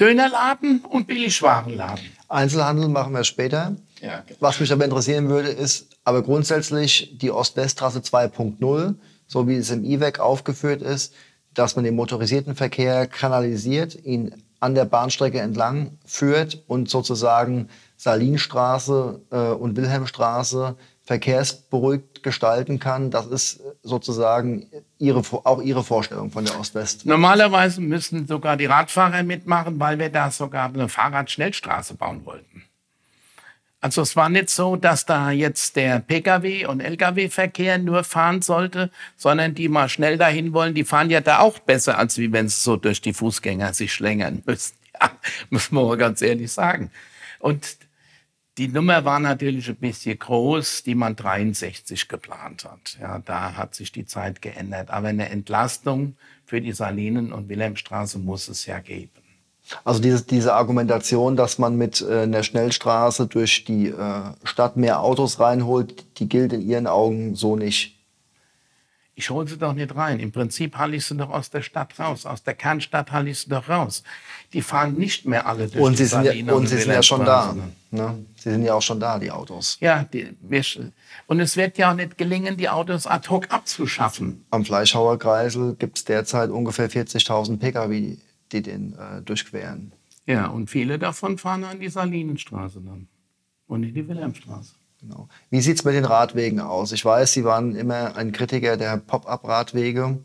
[0.00, 2.06] Dönerladen und Billigwarenladen.
[2.30, 3.76] Einzelhandel machen wir später.
[4.00, 4.38] Ja, genau.
[4.40, 8.94] Was mich aber interessieren würde, ist aber grundsätzlich die Ost-West-Trasse 2.0,
[9.26, 11.12] so wie es im IWEC aufgeführt ist,
[11.52, 19.20] dass man den motorisierten Verkehr kanalisiert, ihn an der Bahnstrecke entlang führt und sozusagen Salinstraße
[19.30, 23.10] äh, und Wilhelmstraße verkehrsberuhigt gestalten kann.
[23.10, 24.66] Das ist sozusagen
[24.98, 27.06] ihre, auch Ihre Vorstellung von der Ost-West.
[27.06, 32.62] Normalerweise müssen sogar die Radfahrer mitmachen, weil wir da sogar eine Fahrradschnellstraße bauen wollten.
[33.82, 38.92] Also es war nicht so, dass da jetzt der Pkw- und Lkw-Verkehr nur fahren sollte,
[39.16, 42.48] sondern die mal schnell dahin wollen, die fahren ja da auch besser, als wie wenn
[42.48, 44.76] sie so durch die Fußgänger sich schlängern müssen.
[45.00, 45.10] Ja,
[45.48, 46.90] muss man mal ganz ehrlich sagen.
[47.38, 47.78] Und
[48.58, 52.98] die Nummer war natürlich ein bisschen groß, die man 63 geplant hat.
[53.00, 54.90] Ja, da hat sich die Zeit geändert.
[54.90, 59.21] Aber eine Entlastung für die Salinen- und Wilhelmstraße muss es ja geben.
[59.84, 65.00] Also diese, diese Argumentation, dass man mit äh, einer Schnellstraße durch die äh, Stadt mehr
[65.00, 67.98] Autos reinholt, die gilt in Ihren Augen so nicht.
[69.14, 70.20] Ich hole sie doch nicht rein.
[70.20, 72.24] Im Prinzip halte ich sie doch aus der Stadt raus.
[72.24, 74.02] Aus der Kernstadt halte ich sie doch raus.
[74.54, 77.02] Die fahren nicht mehr alle durch und die sie sind ja, Und sie sind ja
[77.02, 77.54] schon da.
[77.90, 78.24] Ne?
[78.36, 79.76] Sie sind ja auch schon da, die Autos.
[79.80, 80.64] Ja, die, wir,
[81.26, 84.46] und es wird ja auch nicht gelingen, die Autos ad hoc abzuschaffen.
[84.50, 88.16] Am Fleischhauer Kreisel gibt es derzeit ungefähr 40.000 Pkw,
[88.52, 89.92] die den äh, durchqueren.
[90.26, 93.08] Ja, und viele davon fahren an die Salinenstraße dann
[93.66, 94.74] und in die Wilhelmstraße.
[95.00, 95.28] Genau.
[95.50, 96.92] Wie sieht es mit den Radwegen aus?
[96.92, 100.18] Ich weiß, Sie waren immer ein Kritiker der Pop-up-Radwege.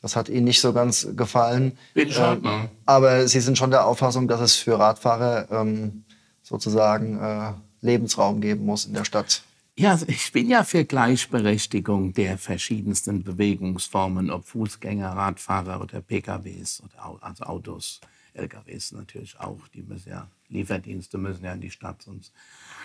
[0.00, 1.76] Das hat Ihnen nicht so ganz gefallen.
[2.08, 6.04] Schon, äh, aber Sie sind schon der Auffassung, dass es für Radfahrer ähm,
[6.42, 9.42] sozusagen äh, Lebensraum geben muss in der Stadt.
[9.78, 16.82] Ja, also ich bin ja für Gleichberechtigung der verschiedensten Bewegungsformen, ob Fußgänger, Radfahrer oder PKWs
[16.82, 18.00] oder also Autos,
[18.34, 19.66] LKWs natürlich auch.
[19.68, 22.32] Die müssen ja, Lieferdienste müssen ja in die Stadt, sonst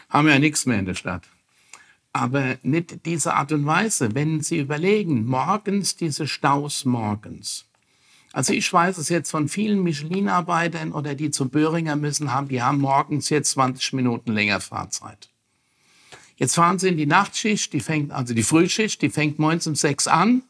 [0.10, 1.28] haben wir ja nichts mehr in der Stadt.
[2.13, 4.15] Aber nicht diese Art und Weise.
[4.15, 7.65] Wenn Sie überlegen, morgens diese Staus morgens.
[8.32, 12.62] Also ich weiß es jetzt von vielen Michelin-Arbeitern oder die zu Böhringer müssen haben, die
[12.62, 15.30] haben morgens jetzt 20 Minuten länger Fahrzeit.
[16.38, 19.76] Jetzt fahren sie in die Nachtschicht, die fängt, also die Frühschicht, die fängt morgens um
[19.76, 20.43] sechs an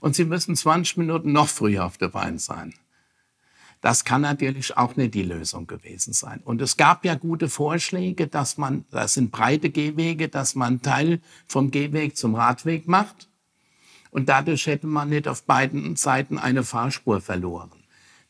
[0.00, 2.74] und sie müssen 20 Minuten noch früher auf der Beine sein.
[3.80, 6.40] Das kann natürlich auch nicht die Lösung gewesen sein.
[6.44, 11.20] Und es gab ja gute Vorschläge, dass man, das sind breite Gehwege, dass man Teil
[11.46, 13.28] vom Gehweg zum Radweg macht.
[14.10, 17.70] Und dadurch hätte man nicht auf beiden Seiten eine Fahrspur verloren.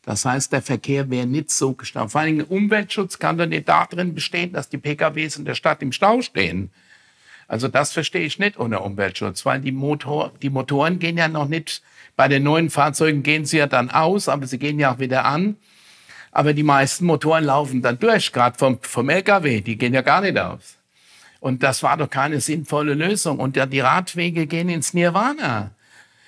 [0.01, 2.09] Das heißt, der Verkehr wäre nicht so gestanden.
[2.09, 5.91] Vor allem Umweltschutz kann doch nicht darin bestehen, dass die PKWs in der Stadt im
[5.91, 6.71] Stau stehen.
[7.47, 11.47] Also das verstehe ich nicht ohne Umweltschutz, weil die, Motor, die Motoren gehen ja noch
[11.47, 11.81] nicht,
[12.15, 15.25] bei den neuen Fahrzeugen gehen sie ja dann aus, aber sie gehen ja auch wieder
[15.25, 15.55] an.
[16.31, 20.21] Aber die meisten Motoren laufen dann durch, gerade vom, vom LKW, die gehen ja gar
[20.21, 20.77] nicht aus.
[21.39, 23.39] Und das war doch keine sinnvolle Lösung.
[23.39, 25.71] Und die Radwege gehen ins Nirvana.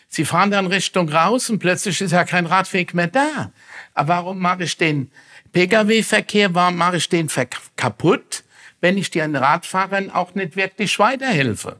[0.07, 3.51] Sie fahren dann Richtung raus und plötzlich ist ja kein Radweg mehr da.
[3.93, 5.11] Aber warum mache ich den
[5.51, 7.29] Pkw-Verkehr, warum mache ich den
[7.75, 8.43] kaputt,
[8.81, 11.77] wenn ich den Radfahrern auch nicht wirklich weiterhelfe?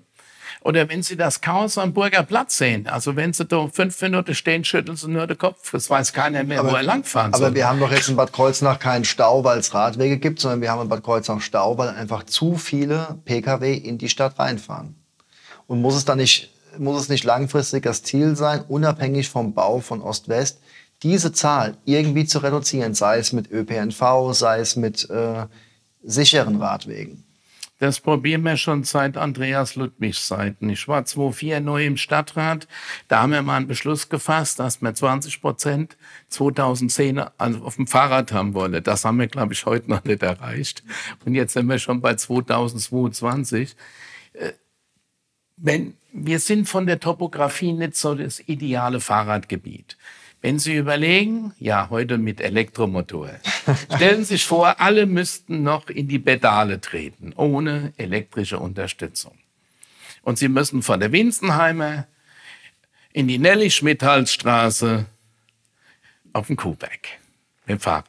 [0.62, 4.36] Oder wenn Sie das Chaos am Burger Platz sehen, also wenn Sie da fünf Minuten
[4.36, 5.72] stehen, schütteln Sie nur den Kopf.
[5.72, 7.46] Das weiß keiner mehr, aber, wo er langfahren soll.
[7.46, 10.62] Aber wir haben doch jetzt in Bad Kreuznach keinen Stau, weil es Radwege gibt, sondern
[10.62, 14.96] wir haben in Bad Kreuznach Stau, weil einfach zu viele Pkw in die Stadt reinfahren.
[15.68, 19.80] Und muss es dann nicht muss es nicht langfristig das Ziel sein, unabhängig vom Bau
[19.80, 20.60] von Ost-West,
[21.04, 25.46] diese Zahl irgendwie zu reduzieren, sei es mit ÖPNV, sei es mit äh,
[26.04, 27.24] sicheren Radwegen?
[27.80, 30.70] Das probieren wir schon seit Andreas Ludwigs Zeiten.
[30.70, 32.68] Ich war 2004 neu im Stadtrat.
[33.08, 35.96] Da haben wir mal einen Beschluss gefasst, dass wir 20 Prozent
[36.28, 38.84] 2010 auf dem Fahrrad haben wollen.
[38.84, 40.84] Das haben wir, glaube ich, heute noch nicht erreicht.
[41.24, 43.78] Und jetzt sind wir schon bei 2022
[45.62, 49.98] wenn, wir sind von der Topografie nicht so das ideale Fahrradgebiet.
[50.42, 53.32] Wenn Sie überlegen, ja, heute mit Elektromotor.
[53.96, 59.38] Stellen Sie sich vor, alle müssten noch in die Pedale treten, ohne elektrische Unterstützung.
[60.22, 62.08] Und Sie müssen von der Winzenheimer
[63.12, 65.06] in die Nelly-Schmidhalsstraße
[66.32, 67.08] auf den Kuhberg
[67.66, 68.06] mit dem Fahrrad.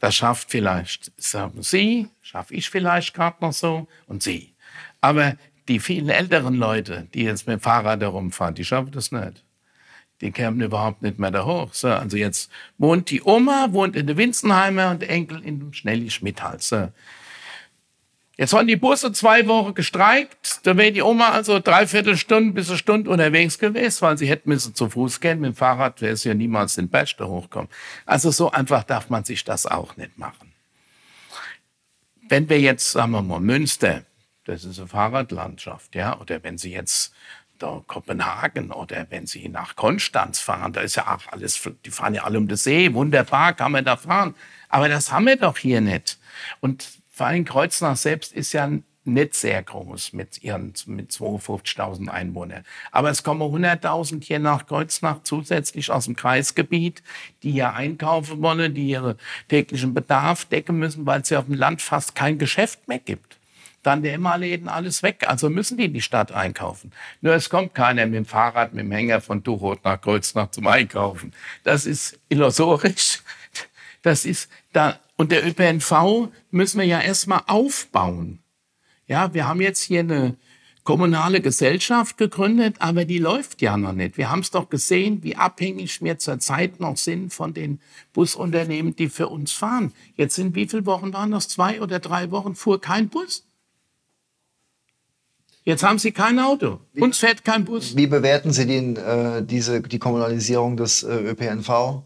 [0.00, 4.52] Das schafft vielleicht, sagen Sie, schaffe ich vielleicht gerade noch so und Sie.
[5.00, 5.36] Aber
[5.68, 9.42] die vielen älteren Leute, die jetzt mit dem Fahrrad herumfahren, die schaffen das nicht.
[10.24, 11.74] Die kämen überhaupt nicht mehr da hoch.
[11.74, 15.74] So, also jetzt wohnt die Oma, wohnt in der Winzenheimer und der Enkel in dem
[15.74, 16.70] Schnelli Schmidhals.
[16.70, 16.88] So.
[18.38, 20.60] Jetzt waren die Busse zwei Wochen gestreikt.
[20.62, 24.48] Da wäre die Oma also dreiviertel Stunde bis eine Stunde unterwegs gewesen, weil sie hätten
[24.48, 25.40] müssen zu Fuß gehen.
[25.40, 27.68] Mit dem Fahrrad wäre es ja niemals den Berg da hochkommen.
[28.06, 30.54] Also so einfach darf man sich das auch nicht machen.
[32.30, 34.04] Wenn wir jetzt, sagen wir mal, Münster,
[34.46, 36.18] das ist eine Fahrradlandschaft, ja.
[36.18, 37.12] Oder wenn Sie jetzt
[37.64, 42.14] da Kopenhagen oder wenn Sie nach Konstanz fahren, da ist ja auch alles, die fahren
[42.14, 44.34] ja alle um den See, wunderbar, kann man da fahren.
[44.68, 46.18] Aber das haben wir doch hier nicht.
[46.60, 48.70] Und vor allem Kreuznach selbst ist ja
[49.06, 52.64] nicht sehr groß mit ihren mit 52.000 Einwohnern.
[52.90, 57.02] Aber es kommen 100.000 hier nach Kreuznach zusätzlich aus dem Kreisgebiet,
[57.42, 59.16] die hier einkaufen wollen, die ihre
[59.48, 63.38] täglichen Bedarf decken müssen, weil es ja auf dem Land fast kein Geschäft mehr gibt
[63.86, 65.24] dann der Läden alles weg.
[65.26, 66.90] Also müssen die in die Stadt einkaufen.
[67.20, 70.66] Nur es kommt keiner mit dem Fahrrad, mit dem Hänger von Duchot nach Kreuznach zum
[70.66, 71.32] Einkaufen.
[71.62, 73.22] Das ist illusorisch.
[74.02, 78.40] Das ist da, und der ÖPNV müssen wir ja erstmal aufbauen.
[79.06, 80.36] Ja, wir haben jetzt hier eine
[80.84, 84.18] kommunale Gesellschaft gegründet, aber die läuft ja noch nicht.
[84.18, 87.80] Wir haben es doch gesehen, wie abhängig wir zurzeit noch sind von den
[88.12, 89.92] Busunternehmen, die für uns fahren.
[90.16, 91.48] Jetzt sind wie viele Wochen waren das?
[91.48, 93.46] Zwei oder drei Wochen fuhr kein Bus.
[95.64, 96.80] Jetzt haben Sie kein Auto.
[96.98, 97.96] Uns fährt kein Bus.
[97.96, 102.02] Wie bewerten Sie den, äh, diese, die Kommunalisierung des äh, ÖPNV?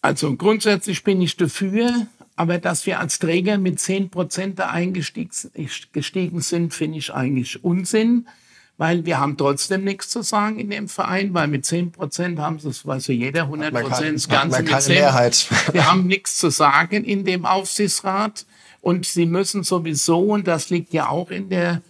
[0.00, 5.30] Also grundsätzlich bin ich dafür, aber dass wir als Träger mit 10 Prozent da eingestiegen
[6.40, 8.26] sind, finde ich eigentlich Unsinn,
[8.76, 12.58] weil wir haben trotzdem nichts zu sagen in dem Verein, weil mit 10 Prozent haben
[12.58, 14.94] sie, das weiß ja jeder, 100 Prozent das Ganze mit 10.
[14.94, 15.48] Mehrheit.
[15.72, 18.46] Wir haben nichts zu sagen in dem Aufsichtsrat.
[18.84, 21.80] Und sie müssen sowieso, und das liegt ja auch in der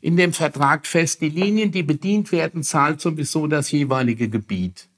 [0.00, 4.88] in dem Vertrag fest, die Linien, die bedient werden, zahlt sowieso das jeweilige Gebiet.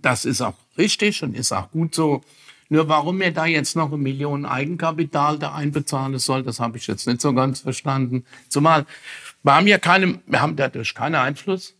[0.00, 2.20] Das ist auch richtig und ist auch gut so.
[2.68, 6.86] Nur warum mir da jetzt noch eine Million Eigenkapital da einbezahlen soll, das habe ich
[6.86, 8.24] jetzt nicht so ganz verstanden.
[8.48, 8.86] Zumal
[9.42, 11.74] wir haben ja keine, wir haben dadurch keinen Einfluss.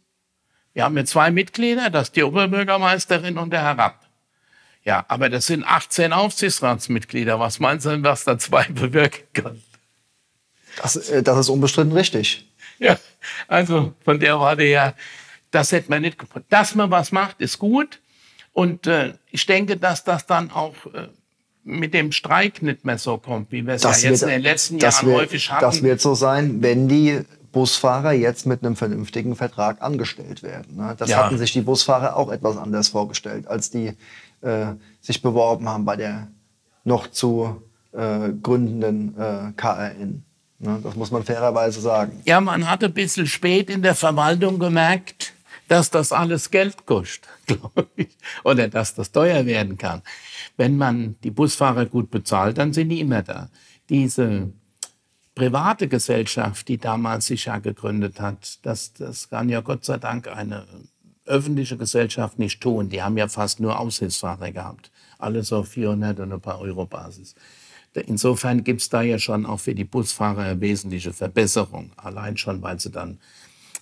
[0.73, 4.02] Wir haben ja zwei Mitglieder, das ist die Oberbürgermeisterin und der Herr Rapp.
[4.85, 7.39] Ja, aber das sind 18 Aufsichtsratsmitglieder.
[7.39, 9.63] Was Sie denn, was da zwei bewirken können?
[10.81, 12.49] Das, äh, das ist unbestritten richtig.
[12.79, 12.99] Ja,
[13.47, 14.95] also von der Warte her,
[15.51, 16.47] das hätte man nicht gefunden.
[16.51, 18.01] Dass man was macht, ist gut.
[18.53, 21.09] Und äh, ich denke, dass das dann auch äh,
[21.65, 24.43] mit dem Streik nicht mehr so kommt, wie wir es ja jetzt wird, in den
[24.43, 25.65] letzten Jahren wird, häufig hatten.
[25.65, 27.21] Das wird so sein, wenn die
[27.53, 30.77] Busfahrer jetzt mit einem vernünftigen Vertrag angestellt werden.
[30.77, 30.95] Ne?
[30.99, 31.25] Das ja.
[31.25, 33.93] hatten sich die Busfahrer auch etwas anders vorgestellt, als die
[34.43, 36.29] äh, sich beworben haben bei der
[36.85, 40.25] noch zu äh, gründenden äh, KRN.
[40.59, 40.81] Ne?
[40.83, 42.21] Das muss man fairerweise sagen.
[42.25, 45.35] Ja, man hat ein bisschen spät in der Verwaltung gemerkt,
[45.69, 50.03] dass das alles Geld kostet, glaube ich, oder dass das teuer werden kann.
[50.57, 53.49] Wenn man die Busfahrer gut bezahlt, dann sind die immer da.
[53.89, 54.53] Diese
[55.35, 60.29] private Gesellschaft, die damals sich ja gegründet hat, das, das kann ja Gott sei Dank
[60.29, 60.67] eine
[61.25, 62.89] öffentliche Gesellschaft nicht tun.
[62.89, 64.91] Die haben ja fast nur Aushilfsfahrer gehabt.
[65.19, 67.35] Alles auf 400 und ein paar Euro Basis.
[67.95, 71.93] Insofern gibt es da ja schon auch für die Busfahrer eine wesentliche Verbesserung.
[71.97, 73.19] Allein schon, weil sie dann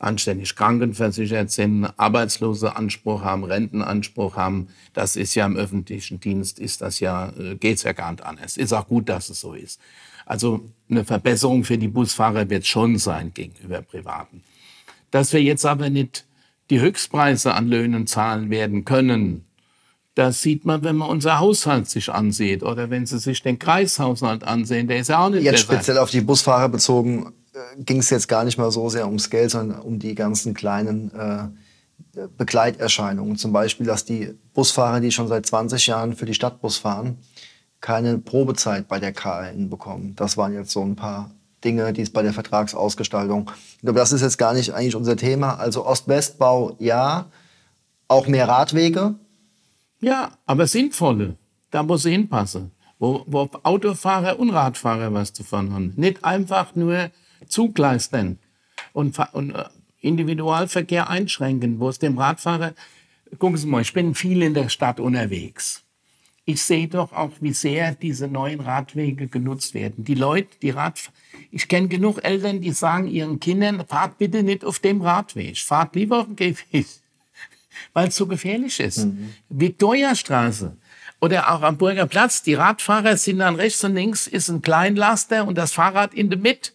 [0.00, 4.68] anständig krankenversichert sind, Arbeitsloseanspruch haben, Rentenanspruch haben.
[4.94, 8.57] Das ist ja im öffentlichen Dienst, ist das ja, äh, geht's ja gar nicht anders.
[8.57, 9.79] Ist auch gut, dass es so ist.
[10.24, 14.42] Also eine Verbesserung für die Busfahrer wird schon sein gegenüber Privaten.
[15.11, 16.24] Dass wir jetzt aber nicht
[16.70, 19.44] die Höchstpreise an Löhnen zahlen werden können,
[20.14, 24.44] das sieht man, wenn man unser Haushalt sich ansieht oder wenn Sie sich den Kreishaushalt
[24.44, 28.11] ansehen, der ist ja auch nicht Jetzt speziell auf die Busfahrer bezogen, äh, ging es
[28.11, 33.37] jetzt gar nicht mal so sehr ums Geld, sondern um die ganzen kleinen äh, Begleiterscheinungen.
[33.37, 37.18] Zum Beispiel, dass die Busfahrer, die schon seit 20 Jahren für die Stadtbus fahren,
[37.80, 40.14] keine Probezeit bei der KLN bekommen.
[40.16, 41.30] Das waren jetzt so ein paar
[41.64, 43.51] Dinge, die es bei der Vertragsausgestaltung.
[43.83, 45.55] Aber das ist jetzt gar nicht eigentlich unser Thema.
[45.55, 47.27] Also Ost-West-Bau, ja.
[48.09, 49.14] Auch mehr Radwege.
[50.01, 51.37] Ja, aber sinnvolle.
[51.70, 52.73] Da muss sie hinpassen.
[52.99, 55.92] Wo, wo Autofahrer und Radfahrer was davon haben.
[55.96, 57.11] Nicht einfach nur
[57.49, 58.38] zugleistern
[58.92, 59.64] und, und äh,
[60.01, 62.75] Individualverkehr einschränken, wo es dem Radfahrer,
[63.38, 65.83] gucken Sie mal, ich bin viel in der Stadt unterwegs.
[66.50, 70.04] Ich sehe doch auch, wie sehr diese neuen Radwege genutzt werden.
[70.04, 71.14] Die Leute, die Radfahrer,
[71.52, 75.94] ich kenne genug Eltern, die sagen ihren Kindern, fahrt bitte nicht auf dem Radweg, fahrt
[75.94, 76.86] lieber auf dem Gehweg,
[77.92, 79.04] weil es so gefährlich ist.
[79.04, 79.32] Mhm.
[79.48, 80.76] Viktoriastraße
[81.20, 85.46] oder auch am Burger Platz, die Radfahrer sind dann rechts und links, ist ein Kleinlaster
[85.46, 86.72] und das Fahrrad in der Mitte.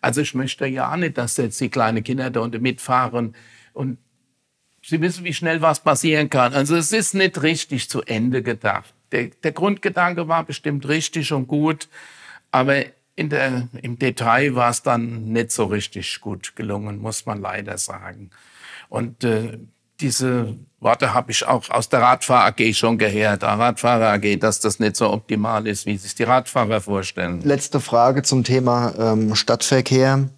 [0.00, 3.34] Also ich möchte ja nicht, dass jetzt die kleinen Kinder da unten mitfahren
[3.72, 3.98] und
[4.84, 6.54] Sie wissen, wie schnell was passieren kann.
[6.54, 8.92] Also es ist nicht richtig zu Ende gedacht.
[9.12, 11.88] Der, der Grundgedanke war bestimmt richtig und gut,
[12.50, 17.40] aber in der, im Detail war es dann nicht so richtig gut gelungen, muss man
[17.40, 18.30] leider sagen.
[18.88, 19.58] Und äh,
[20.00, 24.60] diese Worte habe ich auch aus der Radfahr AG schon gehört, der Radfahrer AG, dass
[24.60, 27.40] das nicht so optimal ist, wie sich die Radfahrer vorstellen.
[27.42, 30.28] Letzte Frage zum Thema ähm, Stadtverkehr.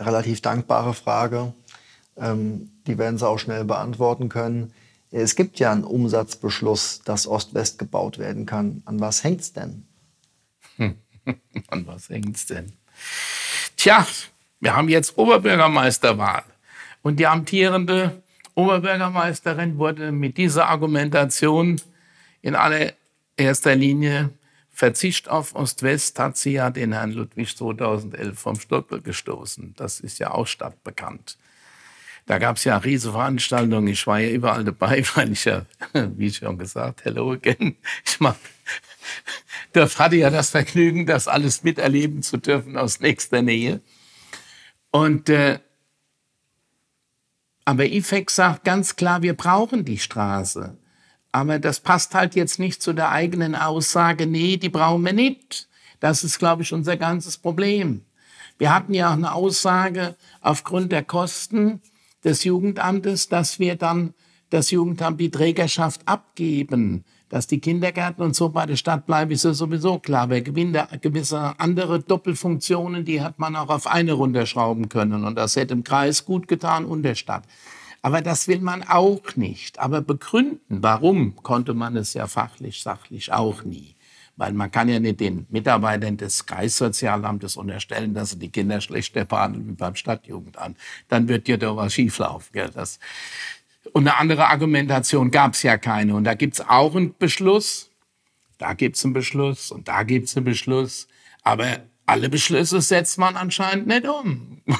[0.00, 1.52] Relativ dankbare Frage.
[2.16, 4.72] Ähm, die werden Sie auch schnell beantworten können.
[5.10, 8.82] Es gibt ja einen Umsatzbeschluss, dass Ost-West gebaut werden kann.
[8.84, 9.86] An was hängt es denn?
[10.78, 12.72] An was hängt es denn?
[13.76, 14.06] Tja,
[14.60, 16.44] wir haben jetzt Oberbürgermeisterwahl.
[17.02, 18.22] Und die amtierende
[18.54, 21.80] Oberbürgermeisterin wurde mit dieser Argumentation
[22.42, 24.30] in allererster Linie
[24.74, 29.72] Verzicht auf Ost-West hat sie ja den Herrn Ludwig 2011 vom Stockel gestoßen.
[29.76, 31.38] Das ist ja auch stadtbekannt.
[32.26, 33.88] Da gab es ja riesige Veranstaltungen.
[33.88, 37.76] Ich war ja überall dabei, weil ich ja, wie schon gesagt, hello again.
[38.04, 38.36] Ich mach,
[39.72, 43.80] Dörf hatte ja das Vergnügen, das alles miterleben zu dürfen aus nächster Nähe.
[44.90, 45.58] Und äh,
[47.64, 50.76] aber IFEC sagt ganz klar, wir brauchen die Straße.
[51.32, 55.68] Aber das passt halt jetzt nicht zu der eigenen Aussage, nee, die brauchen wir nicht.
[55.98, 58.04] Das ist, glaube ich, unser ganzes Problem.
[58.58, 61.80] Wir hatten ja auch eine Aussage aufgrund der Kosten
[62.24, 64.14] des Jugendamtes, dass wir dann
[64.50, 69.44] das Jugendamt die Trägerschaft abgeben dass die Kindergärten und so bei der Stadt bleiben, ist
[69.44, 70.30] ja sowieso klar.
[70.30, 75.24] Wer gewinnt gewisse andere Doppelfunktionen, die hat man auch auf eine runterschrauben können.
[75.24, 77.42] Und das hätte im Kreis gut getan und der Stadt.
[78.02, 79.80] Aber das will man auch nicht.
[79.80, 83.93] Aber begründen, warum, konnte man es ja fachlich, sachlich auch nie.
[84.36, 89.24] Weil man kann ja nicht den Mitarbeitern des Kreissozialamtes unterstellen, dass sie die Kinder schlechter
[89.24, 90.76] behandeln wie beim Stadtjugendamt.
[91.08, 92.52] Dann wird ja da was schieflaufen.
[92.52, 92.70] Gell?
[92.74, 92.98] Das,
[93.92, 96.16] und eine andere Argumentation gab es ja keine.
[96.16, 97.90] Und da gibt es auch einen Beschluss,
[98.58, 101.06] da gibt es einen Beschluss und da gibt es einen Beschluss.
[101.42, 104.60] Aber alle Beschlüsse setzt man anscheinend nicht um.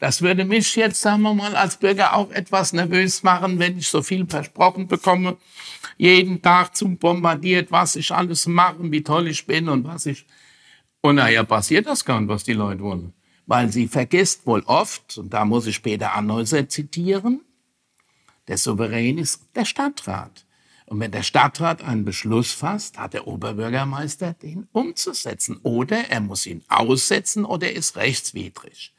[0.00, 3.88] Das würde mich jetzt, sagen wir mal, als Bürger auch etwas nervös machen, wenn ich
[3.88, 5.36] so viel versprochen bekomme,
[6.00, 10.26] jeden Tag zum bombardiert, was ich alles mache, wie toll ich bin und was ich.
[11.02, 13.12] Und naja, passiert das gar nicht, was die Leute wollen.
[13.46, 17.42] Weil sie vergisst wohl oft, und da muss ich Peter Annäuser zitieren,
[18.48, 20.46] der Souverän ist der Stadtrat.
[20.86, 25.58] Und wenn der Stadtrat einen Beschluss fasst, hat der Oberbürgermeister den umzusetzen.
[25.62, 28.94] Oder er muss ihn aussetzen oder er ist rechtswidrig.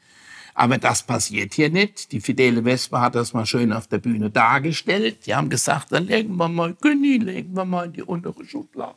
[0.54, 2.12] Aber das passiert hier nicht.
[2.12, 5.26] Die Fidele Vespa hat das mal schön auf der Bühne dargestellt.
[5.26, 8.96] Die haben gesagt, dann legen wir mal Günni, legen wir mal in die untere Schublade.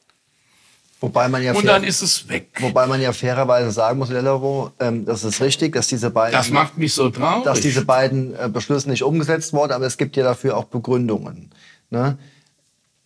[1.02, 2.48] Wobei man ja und dann ist es weg.
[2.60, 6.50] Wobei man ja fairerweise sagen muss, Lellerow, ähm, das ist richtig, dass diese beiden, Das
[6.50, 7.44] macht mich so traurig.
[7.44, 11.52] dass diese beiden äh, Beschlüsse nicht umgesetzt wurden, aber es gibt ja dafür auch Begründungen.
[11.90, 12.18] Ne?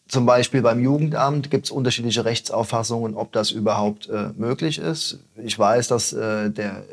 [0.07, 5.19] Zum Beispiel beim Jugendamt gibt es unterschiedliche Rechtsauffassungen, ob das überhaupt äh, möglich ist.
[5.43, 6.83] Ich weiß, dass äh, der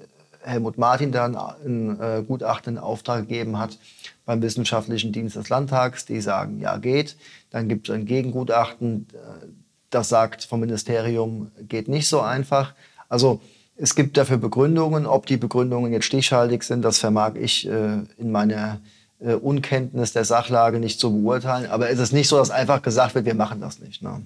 [0.46, 3.78] Helmut Martin dann ein äh, Gutachten in Auftrag gegeben hat
[4.24, 6.06] beim Wissenschaftlichen Dienst des Landtags.
[6.06, 7.16] Die sagen, ja, geht.
[7.50, 9.46] Dann gibt es ein Gegengutachten, äh,
[9.90, 12.74] das sagt vom Ministerium, geht nicht so einfach.
[13.08, 13.40] Also
[13.76, 15.06] es gibt dafür Begründungen.
[15.06, 18.80] Ob die Begründungen jetzt stichhaltig sind, das vermag ich äh, in meiner
[19.18, 21.70] äh, Unkenntnis der Sachlage nicht zu beurteilen.
[21.70, 24.02] Aber es ist nicht so, dass einfach gesagt wird, wir machen das nicht.
[24.02, 24.22] Ne?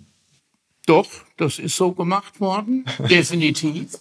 [0.86, 3.98] Doch, das ist so gemacht worden, definitiv.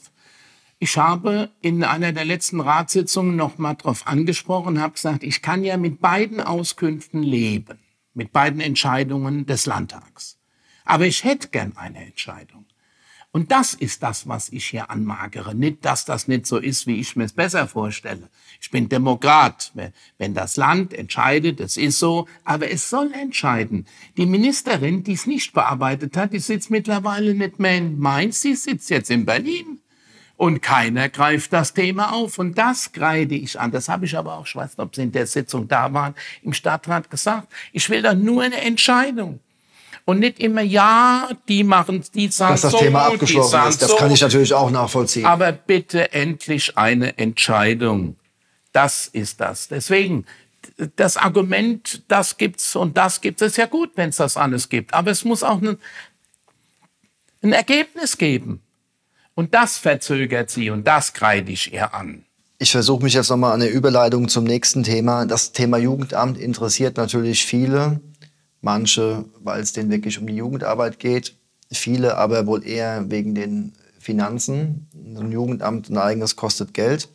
[0.82, 5.66] Ich habe in einer der letzten Ratssitzungen noch mal darauf angesprochen, habe gesagt, ich kann
[5.66, 7.80] ja mit beiden Auskünften leben,
[8.14, 10.40] mit beiden Entscheidungen des Landtags.
[10.86, 12.66] Aber ich hätte gern eine Entscheidung.
[13.32, 15.54] Und das ist das, was ich hier anmagere.
[15.54, 18.30] Nicht, dass das nicht so ist, wie ich mir es besser vorstelle.
[18.60, 19.72] Ich bin Demokrat.
[20.18, 22.28] Wenn das Land entscheidet, das ist so.
[22.44, 23.86] Aber es soll entscheiden.
[24.18, 28.56] Die Ministerin, die es nicht bearbeitet hat, die sitzt mittlerweile nicht mehr in Mainz, die
[28.56, 29.80] sitzt jetzt in Berlin.
[30.40, 32.40] Und keiner greift das Thema auf.
[32.40, 33.72] Und das kreide ich an.
[33.72, 36.16] Das habe ich aber auch, ich weiß nicht, ob Sie in der Sitzung da waren,
[36.44, 37.50] im Stadtrat gesagt.
[37.74, 39.42] Ich will da nur eine Entscheidung.
[40.06, 43.90] Und nicht immer, ja, die machen, die sagen Dass das so, Thema abgeschlossen ist, das
[43.90, 43.98] so.
[43.98, 45.26] kann ich natürlich auch nachvollziehen.
[45.26, 48.16] Aber bitte endlich eine Entscheidung.
[48.72, 49.68] Das ist das.
[49.68, 50.26] Deswegen,
[50.96, 54.94] das Argument, das gibt's und das gibt es ja gut, wenn es das alles gibt.
[54.94, 55.78] Aber es muss auch ein,
[57.44, 58.62] ein Ergebnis geben.
[59.40, 62.26] Und das verzögert sie und das kreide ich ihr an.
[62.58, 65.26] Ich versuche mich jetzt nochmal an eine Überleitung zum nächsten Thema.
[65.26, 68.02] Das Thema Jugendamt interessiert natürlich viele.
[68.60, 71.36] Manche, weil es denen wirklich um die Jugendarbeit geht.
[71.72, 74.90] Viele aber wohl eher wegen den Finanzen.
[74.94, 77.08] Ein Jugendamt, ein eigenes kostet Geld.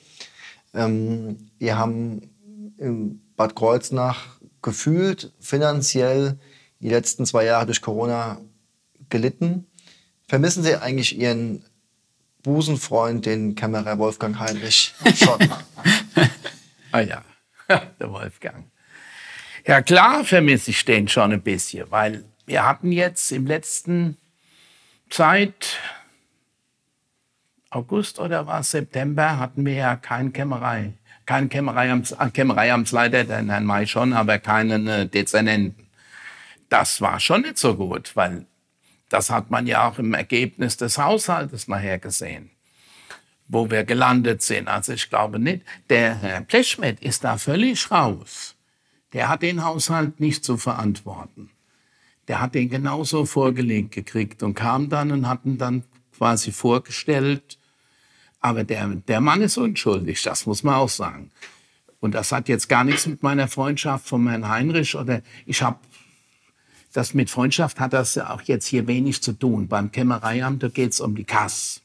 [0.72, 2.30] Ähm, wir haben
[2.78, 6.38] in Bad Kreuznach gefühlt finanziell
[6.80, 8.40] die letzten zwei Jahre durch Corona
[9.10, 9.66] gelitten.
[10.26, 11.62] Vermissen Sie eigentlich Ihren
[12.44, 15.38] Busenfreund, den Kämmerer Wolfgang Heinrich, schon?
[16.92, 17.24] Ah ja,
[17.98, 18.70] der Wolfgang.
[19.66, 24.16] Ja klar vermisse ich den schon ein bisschen, weil wir hatten jetzt im letzten
[25.10, 25.80] Zeit,
[27.70, 30.92] August oder war es September, hatten wir ja keine Kämmerei.
[31.26, 35.88] Keinen Kämmereiamts, äh, Kämmereiamtsleiter, den Herrn May schon, aber keinen äh, Dezernenten.
[36.68, 38.46] Das war schon nicht so gut, weil
[39.08, 42.50] das hat man ja auch im Ergebnis des Haushaltes nachher gesehen,
[43.48, 44.68] wo wir gelandet sind.
[44.68, 48.56] Also ich glaube nicht, der Herr Blechschmidt ist da völlig raus.
[49.12, 51.50] Der hat den Haushalt nicht zu verantworten.
[52.26, 55.84] Der hat den genauso vorgelegt gekriegt und kam dann und hat ihn dann
[56.16, 57.58] quasi vorgestellt.
[58.40, 61.30] Aber der, der Mann ist unschuldig, das muss man auch sagen.
[62.00, 65.78] Und das hat jetzt gar nichts mit meiner Freundschaft von Herrn Heinrich oder ich habe
[66.94, 69.66] das mit Freundschaft hat das ja auch jetzt hier wenig zu tun.
[69.66, 71.80] Beim Kämmereiamt, da geht es um die Kasse.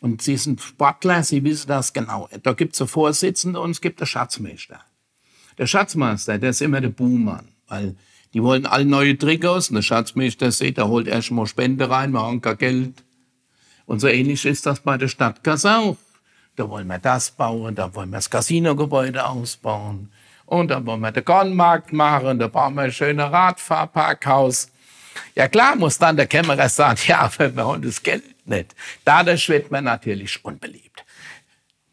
[0.00, 2.28] Und Sie sind Sportler, Sie wissen das genau.
[2.44, 4.80] Da gibt es einen Vorsitzenden und es gibt einen Schatzmeister.
[5.58, 7.96] Der Schatzmeister, der ist immer der Buhmann, weil
[8.34, 12.12] die wollen alle neue Trikots und der Schatzmeister sieht, der holt erst mal Spende rein,
[12.12, 13.04] wir haben kein Geld.
[13.86, 15.96] Und so ähnlich ist das bei der Stadtkasse auch.
[16.54, 20.10] Da wollen wir das bauen, da wollen wir das Casinogebäude ausbauen.
[20.52, 24.70] Und dann wollen wir den Kornmarkt machen, da bauen wir ein schönes Radfahrparkhaus.
[25.34, 28.74] Ja klar muss dann der Kämmerer sagen, ja, aber wir haben das Geld nicht.
[29.02, 31.06] Dadurch wird man natürlich unbeliebt.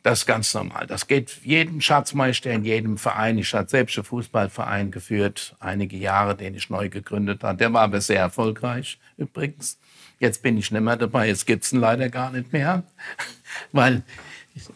[0.04, 0.88] Das ist ganz normal.
[0.88, 3.38] Das geht jedem Schatzmeister in jedem Verein.
[3.38, 7.58] Ich hatte selbst einen Fußballverein geführt, einige Jahre, den ich neu gegründet habe.
[7.58, 9.80] Der war aber sehr erfolgreich übrigens.
[10.20, 12.84] Jetzt bin ich nicht mehr dabei, jetzt gibt's ihn leider gar nicht mehr.
[13.72, 14.04] Weil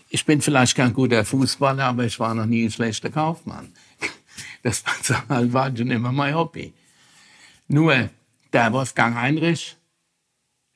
[0.09, 3.73] ich bin vielleicht kein guter Fußballer, aber ich war noch nie ein schlechter Kaufmann.
[4.63, 4.83] Das
[5.27, 6.73] war, schon immer mein Hobby.
[7.67, 8.09] Nur
[8.53, 9.77] der Wolfgang Heinrich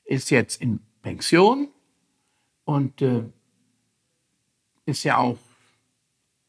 [0.04, 1.68] ist jetzt in Pension
[2.64, 3.24] und äh,
[4.84, 5.38] ist ja auch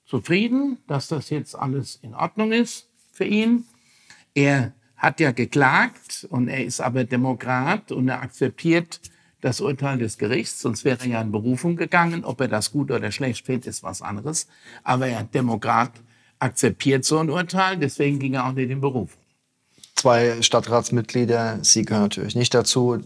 [0.06, 3.66] zufrieden, dass das jetzt alles in Ordnung ist für ihn.
[4.34, 9.00] Er hat ja geklagt und er ist aber Demokrat und er akzeptiert
[9.42, 12.26] das Urteil des Gerichts, sonst wäre er ja in Berufung gegangen.
[12.26, 14.48] Ob er das gut oder schlecht findet, ist was anderes.
[14.84, 15.92] Aber er Demokrat
[16.40, 19.18] akzeptiert so ein Urteil, deswegen ging er auch nicht in Berufung.
[19.96, 23.02] Zwei Stadtratsmitglieder, Sie gehören natürlich nicht dazu, äh,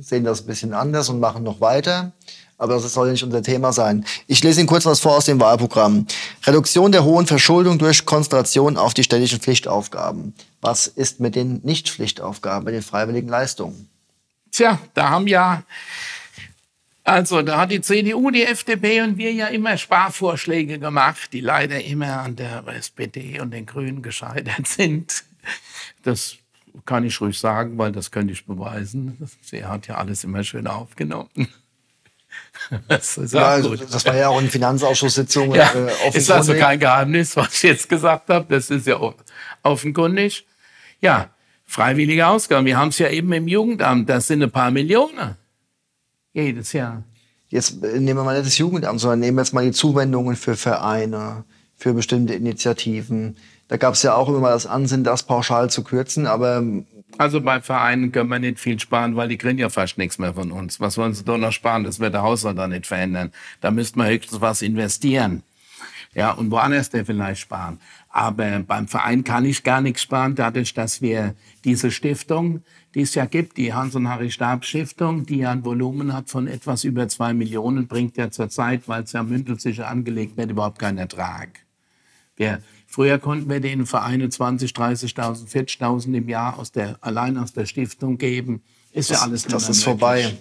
[0.00, 2.12] sehen das ein bisschen anders und machen noch weiter.
[2.58, 4.04] Aber das soll nicht unser Thema sein.
[4.28, 6.06] Ich lese Ihnen kurz was vor aus dem Wahlprogramm.
[6.44, 10.34] Reduktion der hohen Verschuldung durch Konzentration auf die städtischen Pflichtaufgaben.
[10.60, 13.88] Was ist mit den Nicht-Pflichtaufgaben, mit den freiwilligen Leistungen?
[14.52, 15.62] Tja, da haben ja,
[17.04, 21.82] also da hat die CDU, die FDP und wir ja immer Sparvorschläge gemacht, die leider
[21.82, 25.24] immer an der SPD und den Grünen gescheitert sind.
[26.02, 26.36] Das
[26.84, 29.18] kann ich ruhig sagen, weil das könnte ich beweisen.
[29.40, 31.30] Sie hat ja alles immer schön aufgenommen.
[32.88, 35.54] Das, ja, also, das war ja auch in Finanzausschusssitzungen.
[35.54, 38.46] Ja, äh, ist also kein Geheimnis, was ich jetzt gesagt habe.
[38.48, 38.98] Das ist ja
[39.62, 40.46] offenkundig.
[41.00, 41.30] Ja,
[41.72, 42.66] freiwillige Ausgaben.
[42.66, 44.08] Wir haben es ja eben im Jugendamt.
[44.08, 45.36] Das sind ein paar Millionen
[46.32, 47.02] jedes Jahr.
[47.48, 50.36] Jetzt äh, nehmen wir mal nicht das Jugendamt, sondern nehmen wir jetzt mal die Zuwendungen
[50.36, 51.44] für Vereine,
[51.76, 53.36] für bestimmte Initiativen.
[53.68, 56.86] Da gab es ja auch immer mal das Ansinnen, das pauschal zu kürzen, aber ähm,
[57.18, 60.32] also bei Vereinen können wir nicht viel sparen, weil die kriegen ja fast nichts mehr
[60.32, 60.80] von uns.
[60.80, 61.84] Was wollen sie da noch sparen?
[61.84, 63.32] Das wird der Haushalt da nicht verändern.
[63.60, 65.42] Da müsste man höchstens was investieren.
[66.14, 67.80] Ja, und woanders der vielleicht sparen.
[68.14, 71.34] Aber beim Verein kann ich gar nichts sparen, dadurch, dass wir
[71.64, 72.62] diese Stiftung,
[72.94, 76.84] die es ja gibt, die Hans- und Harry-Stab-Stiftung, die ja ein Volumen hat von etwas
[76.84, 81.60] über zwei Millionen, bringt ja zurzeit, weil es ja mündlich angelegt wird, überhaupt keinen Ertrag.
[82.36, 82.60] Wir
[82.92, 87.64] Früher konnten wir den Vereinen 20, 30.000, 40.000 im Jahr aus der, allein aus der
[87.64, 88.62] Stiftung geben.
[88.92, 89.84] Ist das, ja alles Das ist möglich.
[89.84, 90.32] vorbei.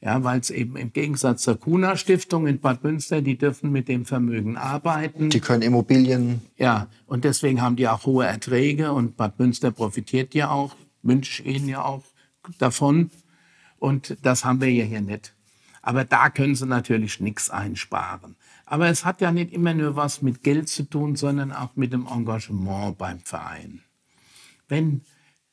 [0.00, 3.88] Ja, weil es eben im Gegensatz zur Kuna Stiftung in Bad Münster, die dürfen mit
[3.88, 5.30] dem Vermögen arbeiten.
[5.30, 6.40] Die können Immobilien.
[6.56, 11.42] Ja, und deswegen haben die auch hohe Erträge und Bad Münster profitiert ja auch, wünsche
[11.42, 12.04] Ihnen ja auch
[12.58, 13.10] davon.
[13.78, 15.34] Und das haben wir ja hier nicht.
[15.82, 18.36] Aber da können sie natürlich nichts einsparen.
[18.66, 21.92] Aber es hat ja nicht immer nur was mit Geld zu tun, sondern auch mit
[21.92, 23.82] dem Engagement beim Verein.
[24.68, 25.02] Wenn,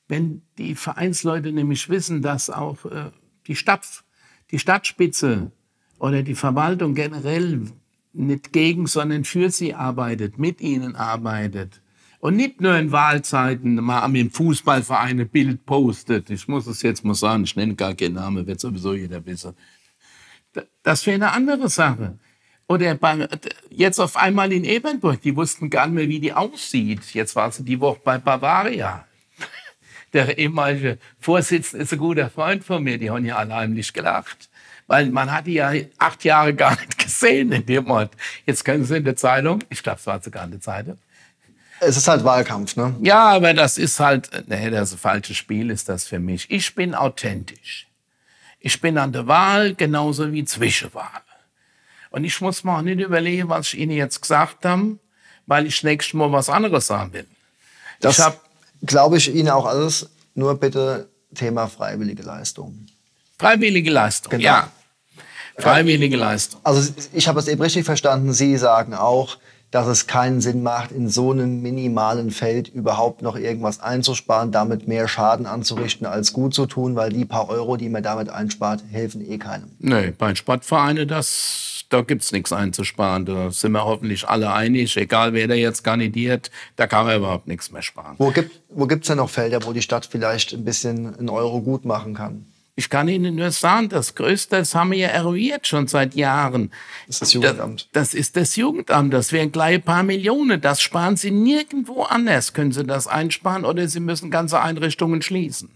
[0.08, 3.12] wenn die Vereinsleute nämlich wissen, dass auch äh,
[3.48, 4.04] die, Stadt,
[4.52, 5.52] die Stadtspitze
[6.00, 7.62] oder die Verwaltung generell
[8.14, 11.82] nicht gegen, sondern für sie arbeitet, mit ihnen arbeitet
[12.26, 16.32] und nicht nur in Wahlzeiten mal am Fußballverein ein Bild postet.
[16.32, 19.54] Ich muss es jetzt mal sagen, ich nenne gar keinen Namen, wird sowieso jeder wissen.
[20.82, 22.18] Das wäre eine andere Sache.
[22.68, 23.28] Oder bei,
[23.70, 27.14] jetzt auf einmal in Ebernburg, die wussten gar nicht mehr, wie die aussieht.
[27.14, 29.06] Jetzt war sie die Woche bei Bavaria.
[30.16, 34.50] Der ehemalige Vorsitzende ist ein guter Freund von mir, die haben ja alle heimlich gelacht.
[34.88, 38.14] Weil man hat die ja acht Jahre gar nicht gesehen in dem Ort.
[38.46, 40.98] Jetzt können sie in der Zeitung, ich glaube, es war sogar in der Zeitung.
[41.82, 42.96] Es ist halt Wahlkampf, ne?
[43.02, 46.50] Ja, aber das ist halt, nee, das falsches Spiel ist das für mich.
[46.50, 47.88] Ich bin authentisch.
[48.60, 51.10] Ich bin an der Wahl genauso wie Zwischenwahl.
[52.10, 54.98] Und ich muss mir auch nicht überlegen, was ich Ihnen jetzt gesagt habe,
[55.46, 57.28] weil ich nächstes Mal was anderes sagen will.
[58.00, 58.32] Das
[58.86, 60.10] glaube ich Ihnen auch alles.
[60.34, 62.86] Nur bitte Thema freiwillige Leistung.
[63.38, 64.44] Freiwillige Leistung, genau.
[64.44, 64.72] ja.
[65.58, 66.60] Freiwillige Leistung.
[66.64, 68.34] Also ich habe es eben richtig verstanden.
[68.34, 69.38] Sie sagen auch,
[69.72, 74.88] dass es keinen Sinn macht, in so einem minimalen Feld überhaupt noch irgendwas einzusparen, damit
[74.88, 78.84] mehr Schaden anzurichten, als gut zu tun, weil die paar Euro, die man damit einspart,
[78.90, 79.72] helfen eh keinem.
[79.80, 83.26] Nee, bei Sportvereinen, das da gibt es nichts einzusparen.
[83.26, 87.48] Da sind wir hoffentlich alle einig, egal wer da jetzt kandidiert, da kann man überhaupt
[87.48, 88.16] nichts mehr sparen.
[88.18, 91.62] Wo gibt wo gibt's denn noch Felder, wo die Stadt vielleicht ein bisschen einen Euro
[91.62, 92.46] gut machen kann?
[92.78, 96.72] Ich kann Ihnen nur sagen, das Größte, das haben wir ja eruiert schon seit Jahren.
[97.08, 97.90] Das ist das Jugendamt.
[97.94, 99.14] Das, das ist das Jugendamt.
[99.14, 100.60] Das wären gleich ein paar Millionen.
[100.60, 102.52] Das sparen Sie nirgendwo anders.
[102.52, 105.70] Können Sie das einsparen oder Sie müssen ganze Einrichtungen schließen.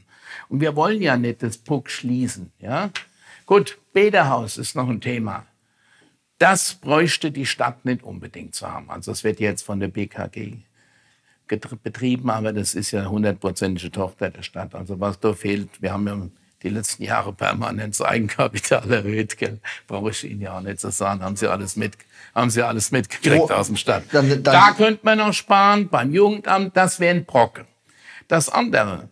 [0.49, 2.51] Und wir wollen ja nicht das Puck schließen.
[2.59, 2.89] Ja?
[3.45, 5.45] Gut, Bäderhaus ist noch ein Thema.
[6.39, 8.89] Das bräuchte die Stadt nicht unbedingt zu haben.
[8.89, 10.57] Also es wird jetzt von der BKG
[11.83, 14.75] betrieben, aber das ist ja hundertprozentige Tochter der Stadt.
[14.75, 16.17] Also was da fehlt, wir haben ja
[16.63, 19.59] die letzten Jahre permanent das Eigenkapital erhöht, gell?
[19.87, 21.97] brauche ich Ihnen ja auch nicht zu sagen, haben Sie alles, mit,
[22.35, 24.03] haben Sie alles mitgekriegt oh, aus dem Stadt.
[24.11, 27.65] Dann, dann da könnte man noch sparen, beim Jugendamt, das wäre ein Brocken.
[28.27, 29.09] Das andere,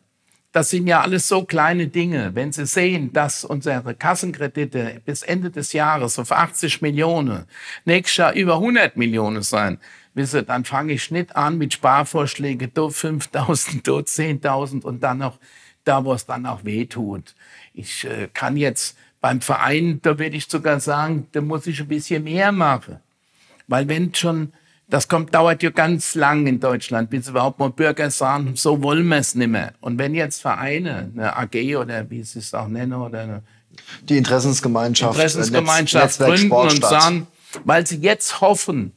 [0.58, 2.34] das sind ja alles so kleine Dinge.
[2.34, 7.46] Wenn Sie sehen, dass unsere Kassenkredite bis Ende des Jahres auf 80 Millionen,
[7.86, 9.78] nächstes Jahr über 100 Millionen sein,
[10.16, 15.38] wisse, dann fange ich nicht an mit Sparvorschlägen, da 5.000, da 10.000 und dann noch
[15.84, 17.36] da, wo es dann auch weh tut.
[17.76, 21.88] Ich äh, kann jetzt beim Verein, da würde ich sogar sagen, da muss ich ein
[21.88, 22.98] bisschen mehr machen.
[23.68, 24.54] Weil wenn schon
[24.90, 29.08] das kommt, dauert ja ganz lang in Deutschland, bis überhaupt mal Bürger sagen, so wollen
[29.08, 29.74] wir es nicht mehr.
[29.82, 33.44] Und wenn jetzt Vereine, eine AG oder wie sie es auch nennen, oder eine
[34.04, 37.28] die Interessensgemeinschaft, Interessensgemeinschaft Netz, gründen und sagen,
[37.64, 38.94] weil sie jetzt hoffen,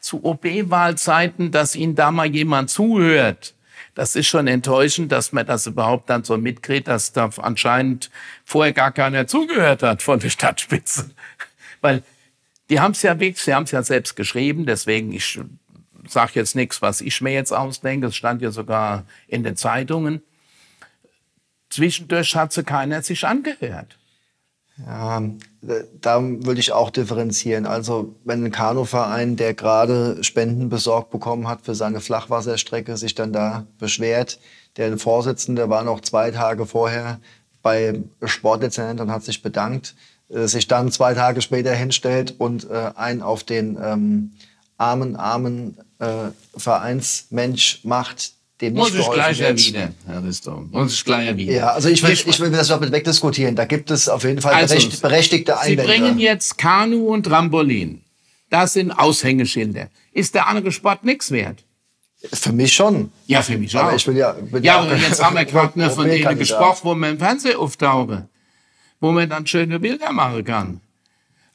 [0.00, 3.54] zu OB-Wahlzeiten, dass ihnen da mal jemand zuhört.
[3.94, 8.10] Das ist schon enttäuschend, dass man das überhaupt dann so mitkriegt, dass da anscheinend
[8.44, 11.10] vorher gar keiner zugehört hat von der Stadtspitze.
[11.80, 12.02] Weil
[12.70, 15.40] die haben es ja wirklich, sie haben es ja selbst geschrieben, deswegen ich
[16.08, 18.08] sage jetzt nichts, was ich mir jetzt ausdenke.
[18.08, 20.22] Es stand ja sogar in den Zeitungen.
[21.70, 23.98] Zwischendurch hat sie keiner sich angehört.
[24.86, 25.22] Ja,
[26.00, 27.64] da würde ich auch differenzieren.
[27.64, 33.32] Also wenn ein Kanuverein, der gerade Spenden besorgt bekommen hat für seine Flachwasserstrecke, sich dann
[33.32, 34.40] da beschwert,
[34.76, 37.20] der Vorsitzende war noch zwei Tage vorher
[37.62, 39.94] bei Sportdezernent und hat sich bedankt,
[40.34, 44.32] äh, sich dann zwei Tage später hinstellt und äh, einen auf den ähm,
[44.76, 46.06] armen, armen äh,
[46.56, 50.64] Vereinsmensch macht, dem Muss nicht ich gleich erwidern, Herr Risto.
[50.70, 51.54] Muss ich gleich erwidern.
[51.56, 53.56] Ja, also ich will, ich will das doppelt wegdiskutieren.
[53.56, 55.84] Da gibt es auf jeden Fall Also, berecht, berechtigte Sie Einwände.
[55.84, 58.02] bringen jetzt Kanu und Trampolin.
[58.50, 59.88] Das sind Aushängeschilder.
[60.12, 61.64] Ist der andere Sport nichts wert?
[62.32, 63.10] Für mich schon.
[63.26, 63.96] Ja, für mich Aber auch.
[63.96, 66.80] ich will ja, bin ja, auch aber jetzt haben wir gerade nur von denen gesprochen,
[66.84, 68.28] wo man im Fernsehen auftauchen,
[69.04, 70.80] wo man dann schöne Bilder machen kann.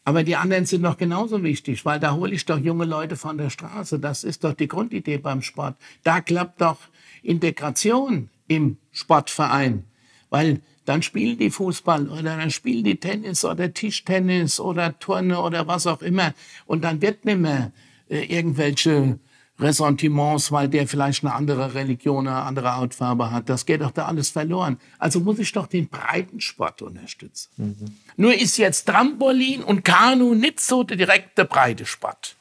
[0.04, 3.40] Aber die anderen sind doch genauso wichtig, weil da hole ich doch junge Leute von
[3.40, 3.98] der Straße.
[3.98, 5.76] Das ist doch die Grundidee beim Sport.
[6.04, 6.78] Da klappt doch
[7.24, 9.86] Integration im Sportverein,
[10.30, 15.66] weil dann spielen die Fußball oder dann spielen die Tennis oder Tischtennis oder Turne oder
[15.66, 16.36] was auch immer.
[16.68, 17.72] Und dann wird nicht mehr
[18.10, 19.18] äh, irgendwelche
[19.60, 23.50] Ressentiments, weil der vielleicht eine andere Religion, eine andere Hautfarbe hat.
[23.50, 24.80] Das geht doch da alles verloren.
[24.98, 27.98] Also muss ich doch den Breitensport unterstützen.
[28.16, 32.36] Nur ist jetzt Trampolin und Kanu nicht so der direkte Breitesport.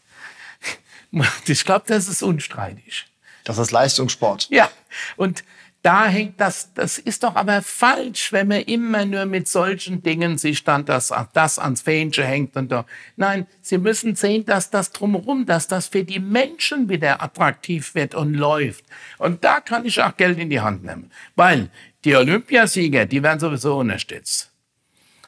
[1.46, 3.06] Ich glaube, das ist unstreitig.
[3.44, 4.48] Das ist Leistungssport.
[4.50, 4.70] Ja,
[5.16, 5.42] und
[5.82, 10.36] da hängt das, das ist doch aber falsch, wenn man immer nur mit solchen Dingen
[10.36, 12.84] sich dann das, das ans Fähnchen hängt und da.
[13.16, 18.16] Nein, Sie müssen sehen, dass das drumherum, dass das für die Menschen wieder attraktiv wird
[18.16, 18.84] und läuft.
[19.18, 21.12] Und da kann ich auch Geld in die Hand nehmen.
[21.36, 21.70] Weil
[22.04, 24.50] die Olympiasieger, die werden sowieso unterstützt.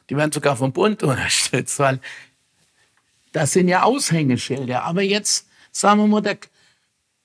[0.09, 2.01] Die werden sogar vom Bund unterstützt, weil
[3.31, 4.83] das sind ja Aushängeschilder.
[4.83, 6.37] Aber jetzt, sagen wir mal, der,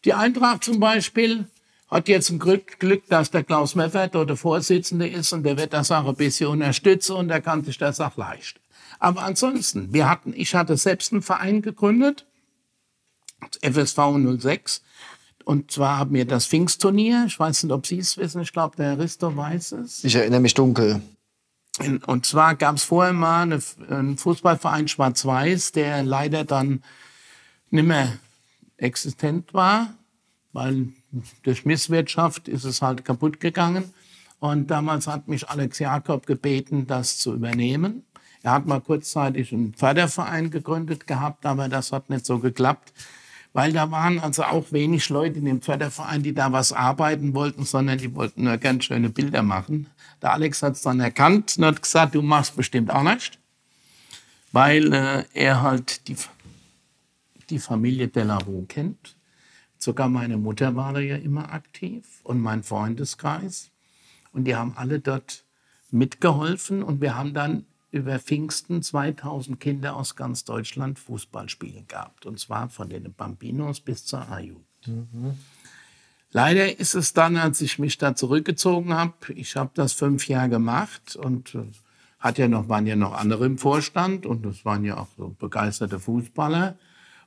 [0.04, 1.46] die Eintracht zum Beispiel
[1.88, 5.56] hat jetzt ein Glück, Glück, dass der Klaus Meffert dort der Vorsitzende ist und der
[5.56, 8.60] wird das auch ein bisschen unterstützen und der kann sich das auch leisten.
[8.98, 12.26] Aber ansonsten, wir hatten, ich hatte selbst einen Verein gegründet,
[13.62, 13.98] FSV
[14.38, 14.82] 06,
[15.44, 18.76] und zwar haben wir das Pfingstturnier, ich weiß nicht, ob Sie es wissen, ich glaube,
[18.76, 20.02] der Risto weiß es.
[20.02, 21.00] Ich erinnere mich dunkel.
[22.06, 23.60] Und zwar gab es vorher mal eine,
[23.90, 26.82] einen Fußballverein Schwarz-Weiß, der leider dann
[27.70, 28.18] nicht mehr
[28.78, 29.94] existent war,
[30.52, 30.88] weil
[31.42, 33.92] durch Misswirtschaft ist es halt kaputt gegangen.
[34.38, 38.04] Und damals hat mich Alex Jakob gebeten, das zu übernehmen.
[38.42, 42.92] Er hat mal kurzzeitig einen Förderverein gegründet gehabt, aber das hat nicht so geklappt,
[43.52, 47.64] weil da waren also auch wenig Leute in dem Förderverein, die da was arbeiten wollten,
[47.64, 49.88] sondern die wollten nur ganz schöne Bilder machen.
[50.22, 53.38] Der Alex hat es dann erkannt und hat gesagt, du machst bestimmt auch nicht,
[54.52, 56.16] weil äh, er halt die,
[57.50, 59.15] die Familie Delarue kennt.
[59.78, 63.70] Sogar meine Mutter war da ja immer aktiv und mein Freundeskreis.
[64.32, 65.44] Und die haben alle dort
[65.90, 72.26] mitgeholfen und wir haben dann über Pfingsten 2000 Kinder aus ganz Deutschland Fußball spielen gehabt.
[72.26, 74.66] Und zwar von den Bambinos bis zur A-Jugend.
[76.30, 80.50] Leider ist es dann, als ich mich da zurückgezogen habe, ich habe das fünf Jahre
[80.50, 81.62] gemacht und äh,
[82.18, 85.34] hat ja noch, waren ja noch andere im Vorstand und das waren ja auch so
[85.38, 86.76] begeisterte Fußballer.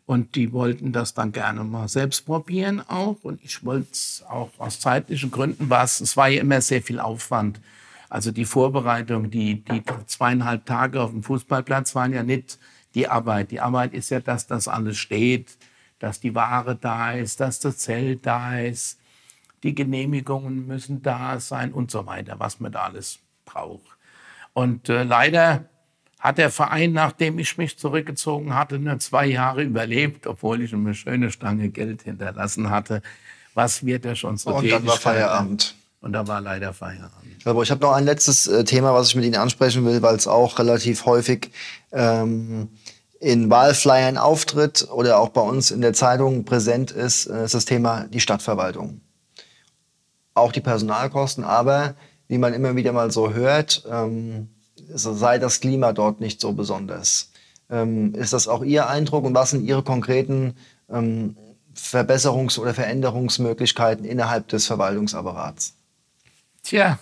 [0.10, 3.18] Und die wollten das dann gerne mal selbst probieren auch.
[3.22, 6.82] Und ich wollte es auch aus zeitlichen Gründen war es, es war ja immer sehr
[6.82, 7.62] viel Aufwand.
[8.10, 12.58] Also die Vorbereitung, die, die zweieinhalb Tage auf dem Fußballplatz waren ja nicht
[12.96, 13.52] die Arbeit.
[13.52, 15.60] Die Arbeit ist ja, dass das alles steht,
[16.00, 19.00] dass die Ware da ist, dass das Zelt da ist,
[19.62, 23.96] die Genehmigungen müssen da sein und so weiter, was man da alles braucht.
[24.54, 25.70] Und äh, leider
[26.20, 30.94] hat der Verein, nachdem ich mich zurückgezogen hatte, nur zwei Jahre überlebt, obwohl ich eine
[30.94, 33.02] schöne Stange Geld hinterlassen hatte.
[33.54, 35.76] Was wird er schon so Und dann war Feierabend.
[36.02, 37.46] Und da war leider Feierabend.
[37.46, 40.16] Aber ich habe noch ein letztes äh, Thema, was ich mit Ihnen ansprechen will, weil
[40.16, 41.52] es auch relativ häufig
[41.92, 42.70] ähm,
[43.20, 47.66] in Wahlflyern auftritt oder auch bei uns in der Zeitung präsent ist, äh, ist das
[47.66, 49.02] Thema die Stadtverwaltung.
[50.34, 51.96] Auch die Personalkosten, aber
[52.28, 54.50] wie man immer wieder mal so hört, ähm,
[54.94, 57.32] sei das Klima dort nicht so besonders.
[57.70, 60.56] Ähm, ist das auch Ihr Eindruck und was sind Ihre konkreten
[60.90, 61.36] ähm,
[61.76, 65.74] Verbesserungs- oder Veränderungsmöglichkeiten innerhalb des Verwaltungsapparats?
[66.64, 67.00] Tja,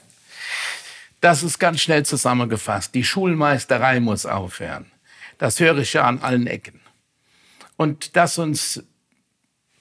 [1.22, 2.94] das ist ganz schnell zusammengefasst.
[2.94, 4.86] Die Schulmeisterei muss aufhören.
[5.38, 6.80] Das höre ich ja an allen Ecken.
[7.76, 8.84] Und dass uns,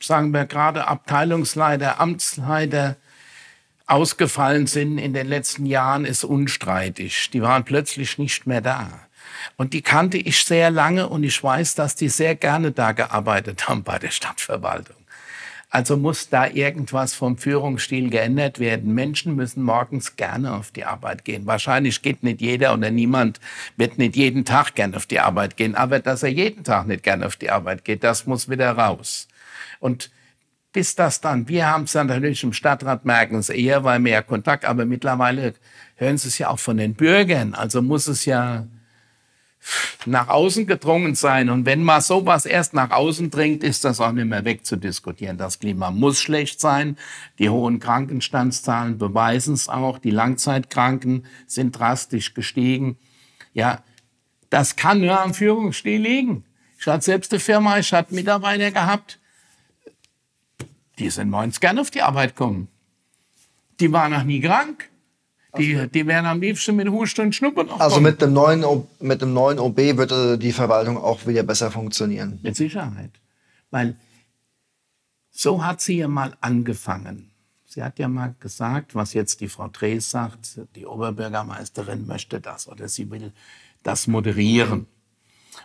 [0.01, 2.97] sagen wir gerade, Abteilungsleiter, Amtsleiter
[3.87, 7.31] ausgefallen sind in den letzten Jahren, ist unstreitig.
[7.33, 9.07] Die waren plötzlich nicht mehr da.
[9.57, 13.69] Und die kannte ich sehr lange und ich weiß, dass die sehr gerne da gearbeitet
[13.69, 14.97] haben bei der Stadtverwaltung.
[15.69, 18.95] Also muss da irgendwas vom Führungsstil geändert werden.
[18.95, 21.47] Menschen müssen morgens gerne auf die Arbeit gehen.
[21.47, 23.41] Wahrscheinlich geht nicht jeder oder niemand
[23.77, 25.75] wird nicht jeden Tag gerne auf die Arbeit gehen.
[25.75, 29.29] Aber dass er jeden Tag nicht gerne auf die Arbeit geht, das muss wieder raus.
[29.81, 30.11] Und
[30.77, 34.23] bis das dann, wir haben es dann natürlich im Stadtrat merken es eher, weil mehr
[34.23, 35.55] Kontakt, aber mittlerweile
[35.95, 37.55] hören Sie es ja auch von den Bürgern.
[37.55, 38.67] Also muss es ja
[40.05, 41.49] nach außen gedrungen sein.
[41.49, 45.39] Und wenn mal sowas erst nach außen dringt, ist das auch nicht mehr wegzudiskutieren.
[45.39, 46.99] Das Klima muss schlecht sein.
[47.39, 49.99] Die hohen Krankenstandszahlen beweisen es auch.
[49.99, 52.99] Die Langzeitkranken sind drastisch gestiegen.
[53.55, 53.83] Ja,
[54.51, 56.45] das kann nur am Führungsstil liegen.
[56.79, 59.19] Ich hatte selbst eine Firma, ich hatte Mitarbeiter gehabt,
[60.99, 62.69] die sind morgens gerne auf die Arbeit gekommen.
[63.81, 64.91] Die waren noch nie krank.
[65.59, 68.65] Die, die wären am liebsten mit Husten und Schnuppern Also mit dem, neuen,
[69.01, 72.39] mit dem neuen OB wird äh, die Verwaltung auch wieder besser funktionieren.
[72.43, 73.11] Mit Sicherheit.
[73.71, 73.97] Weil
[75.31, 77.31] so hat sie ja mal angefangen.
[77.65, 82.69] Sie hat ja mal gesagt, was jetzt die Frau Drees sagt, die Oberbürgermeisterin möchte das
[82.69, 83.33] oder sie will
[83.83, 84.87] das moderieren.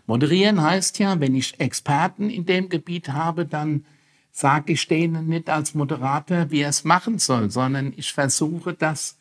[0.07, 3.85] Moderieren heißt ja, wenn ich Experten in dem Gebiet habe, dann
[4.31, 9.17] sage ich denen nicht als Moderator, wie er es machen soll, sondern ich versuche das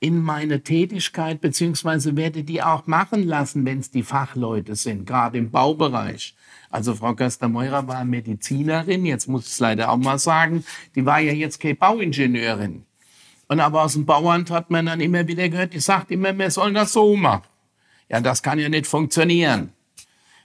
[0.00, 5.38] in meine Tätigkeit, beziehungsweise werde die auch machen lassen, wenn es die Fachleute sind, gerade
[5.38, 6.34] im Baubereich.
[6.70, 11.20] Also Frau Köster-Meurer war Medizinerin, jetzt muss ich es leider auch mal sagen, die war
[11.20, 12.84] ja jetzt keine Bauingenieurin.
[13.48, 16.50] Und aber aus dem Bauamt hat man dann immer wieder gehört, die sagt immer, wir
[16.50, 17.48] sollen das so machen.
[18.10, 19.72] Ja, das kann ja nicht funktionieren.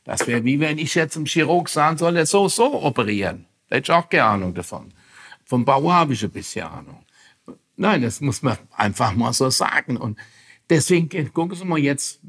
[0.06, 3.46] Das wäre wie wenn ich jetzt einem Chirurg sagen soll, so, so operieren.
[3.70, 4.92] Da hätte ich auch keine Ahnung davon.
[5.46, 7.06] Vom Bau habe ich ein bisschen Ahnung.
[7.76, 9.98] Nein, das muss man einfach mal so sagen.
[9.98, 10.18] Und
[10.70, 12.20] deswegen gucken Sie mal jetzt,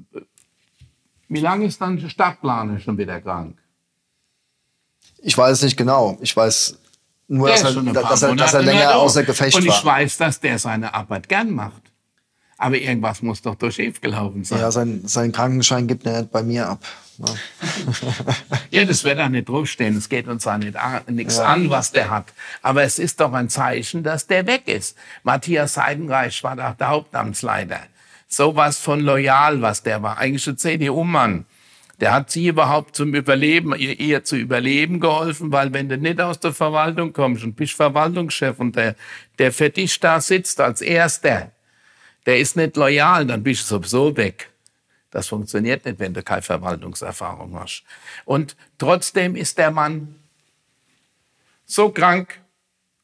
[1.29, 3.59] wie lange ist dann der Stadtplaner schon wieder krank?
[5.23, 6.19] Ich weiß nicht genau.
[6.21, 6.79] Ich weiß
[7.29, 9.63] nur, dass er, dass, er, dass er, länger außer Gefecht war.
[9.63, 11.83] Und ich weiß, dass der seine Arbeit gern macht.
[12.59, 14.59] Aber irgendwas muss doch durch schief gelaufen sein.
[14.59, 16.85] Ja, sein, seinen Krankenschein gibt er bei mir ab.
[17.21, 17.35] Ja,
[18.71, 19.97] ja das wird da nicht draufstehen.
[19.97, 21.45] Es geht uns auch nicht an, nichts ja.
[21.45, 22.33] an, was der hat.
[22.63, 24.97] Aber es ist doch ein Zeichen, dass der weg ist.
[25.23, 27.81] Matthias Heidenreich war doch der Hauptamtsleiter.
[28.29, 30.19] Sowas von loyal, was der war.
[30.19, 31.47] Eigentlich ein CDU-Mann.
[32.01, 36.21] Der hat sie überhaupt zum Überleben, ihr, ihr zu überleben geholfen, weil wenn du nicht
[36.21, 38.97] aus der Verwaltung kommst und bist Verwaltungschef und der,
[39.39, 41.53] der für dich da sitzt als Erster,
[42.25, 44.50] der ist nicht loyal, dann bist du sowieso weg.
[45.11, 47.83] Das funktioniert nicht, wenn du keine Verwaltungserfahrung hast.
[48.25, 50.15] Und trotzdem ist der Mann
[51.65, 52.41] so krank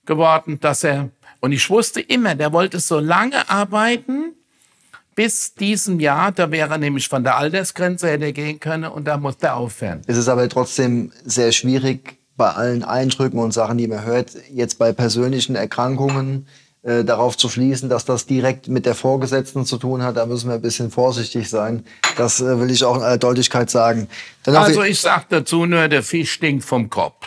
[0.04, 4.34] geworden, dass er, und ich wusste immer, der wollte so lange arbeiten,
[5.16, 9.16] bis diesem Jahr, da wäre er nämlich von der Altersgrenze hätte gehen können und da
[9.16, 10.02] musste er aufhören.
[10.07, 14.78] Es ist aber trotzdem sehr schwierig bei allen Eindrücken und Sachen, die man hört, jetzt
[14.78, 16.46] bei persönlichen Erkrankungen,
[16.87, 20.49] äh, darauf zu schließen, dass das direkt mit der Vorgesetzten zu tun hat, da müssen
[20.49, 21.84] wir ein bisschen vorsichtig sein.
[22.16, 24.07] Das äh, will ich auch in aller Deutlichkeit sagen.
[24.45, 27.26] Dann also ich sage dazu nur, der Fisch stinkt vom Kopf.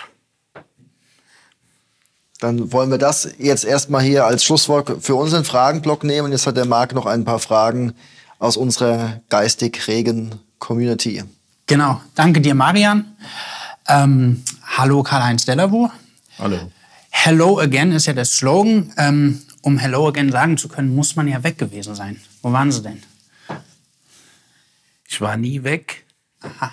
[2.39, 6.31] Dann wollen wir das jetzt erstmal hier als Schlusswort für unseren Fragenblock nehmen.
[6.31, 7.95] Jetzt hat der Marc noch ein paar Fragen
[8.37, 11.21] aus unserer geistig regen Community.
[11.67, 13.13] Genau, danke dir, Marian.
[13.89, 14.41] Ähm,
[14.77, 15.91] hallo Karl-Heinz Dellerwo.
[16.37, 16.71] Hallo.
[17.09, 18.93] Hello again ist ja der Slogan.
[18.95, 22.19] Ähm, um Hello Again sagen zu können, muss man ja weg gewesen sein.
[22.41, 23.01] Wo waren Sie denn?
[25.07, 26.05] Ich war nie weg.
[26.41, 26.71] Aha.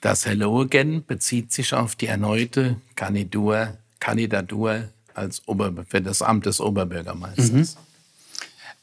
[0.00, 6.46] Das Hello Again bezieht sich auf die erneute Kandidatur, Kandidatur als Ober für das Amt
[6.46, 7.50] des Oberbürgermeisters.
[7.50, 7.68] Mhm.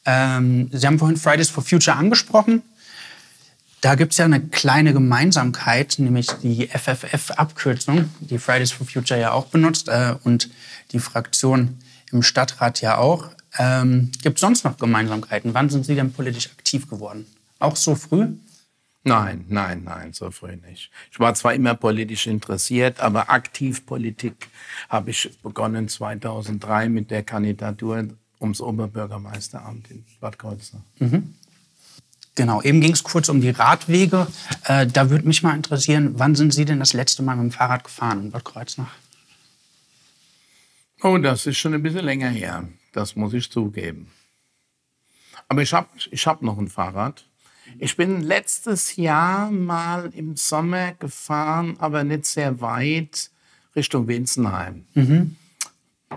[0.04, 2.62] Ähm, Sie haben vorhin Fridays for Future angesprochen.
[3.80, 9.32] Da gibt es ja eine kleine Gemeinsamkeit, nämlich die FFF-Abkürzung, die Fridays for Future ja
[9.32, 10.50] auch benutzt äh, und
[10.92, 11.78] die Fraktion
[12.12, 13.30] im Stadtrat ja auch.
[13.58, 15.54] Ähm, Gibt es sonst noch Gemeinsamkeiten?
[15.54, 17.26] Wann sind Sie denn politisch aktiv geworden?
[17.58, 18.28] Auch so früh?
[19.04, 20.90] Nein, nein, nein, so früh nicht.
[21.12, 24.48] Ich war zwar immer politisch interessiert, aber aktiv Politik
[24.88, 28.08] habe ich begonnen 2003 mit der Kandidatur
[28.40, 30.80] ums Oberbürgermeisteramt in Bad Kreuznach.
[30.98, 31.34] Mhm.
[32.34, 34.26] Genau, eben ging es kurz um die Radwege.
[34.64, 37.52] Äh, da würde mich mal interessieren, wann sind Sie denn das letzte Mal mit dem
[37.52, 38.92] Fahrrad gefahren in Bad Kreuznach?
[41.02, 42.68] Oh, das ist schon ein bisschen länger her.
[42.96, 44.10] Das muss ich zugeben.
[45.48, 47.26] Aber ich habe ich hab noch ein Fahrrad.
[47.78, 53.30] Ich bin letztes Jahr mal im Sommer gefahren, aber nicht sehr weit,
[53.74, 54.86] Richtung Winzenheim.
[54.94, 55.36] Mhm.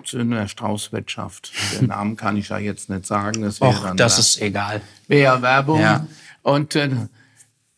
[0.05, 1.51] Zu einer Straußwirtschaft.
[1.77, 3.41] Den Namen kann ich ja jetzt nicht sagen.
[3.41, 4.81] Das, Och, das ist egal.
[5.09, 5.81] Wäre Werbung.
[5.81, 6.07] Ja.
[6.43, 6.91] Und äh,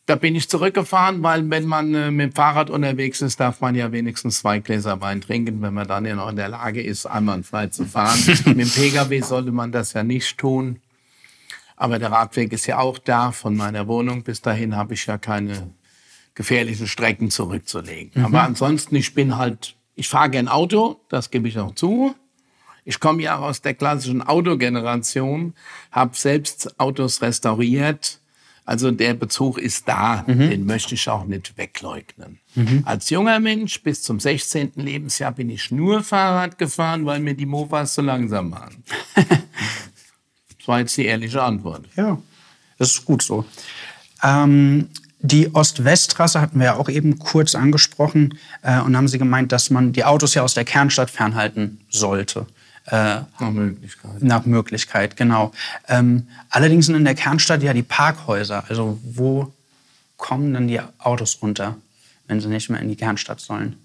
[0.06, 3.76] Da bin ich zurückgefahren, weil wenn man äh, mit dem Fahrrad unterwegs ist, darf man
[3.76, 7.06] ja wenigstens zwei Gläser Wein trinken, wenn man dann ja noch in der Lage ist,
[7.06, 8.18] einwandfrei zu fahren.
[8.26, 10.80] mit dem Pkw sollte man das ja nicht tun.
[11.76, 14.22] Aber der Radweg ist ja auch da von meiner Wohnung.
[14.22, 15.70] Bis dahin habe ich ja keine
[16.34, 18.12] gefährlichen Strecken zurückzulegen.
[18.14, 18.26] Mhm.
[18.26, 22.14] Aber ansonsten, ich bin halt, ich fahre gern Auto, das gebe ich auch zu.
[22.84, 25.54] Ich komme ja aus der klassischen Autogeneration,
[25.92, 28.18] habe selbst Autos restauriert.
[28.64, 30.50] Also der Bezug ist da, mhm.
[30.50, 32.38] den möchte ich auch nicht wegleugnen.
[32.54, 32.82] Mhm.
[32.84, 34.72] Als junger Mensch bis zum 16.
[34.76, 38.84] Lebensjahr bin ich nur Fahrrad gefahren, weil mir die Mofas zu langsam waren.
[39.14, 41.86] das war jetzt die ehrliche Antwort.
[41.96, 42.18] Ja,
[42.78, 43.44] das ist gut so.
[44.22, 44.88] Ähm,
[45.20, 49.70] die Ost-West-Trasse hatten wir ja auch eben kurz angesprochen äh, und haben Sie gemeint, dass
[49.70, 52.46] man die Autos ja aus der Kernstadt fernhalten sollte.
[52.86, 54.22] Äh, nach Möglichkeit.
[54.22, 55.52] Nach Möglichkeit, genau.
[55.88, 58.64] Ähm, allerdings sind in der Kernstadt ja die Parkhäuser.
[58.68, 59.52] Also wo
[60.16, 61.76] kommen dann die Autos unter,
[62.26, 63.76] wenn sie nicht mehr in die Kernstadt sollen?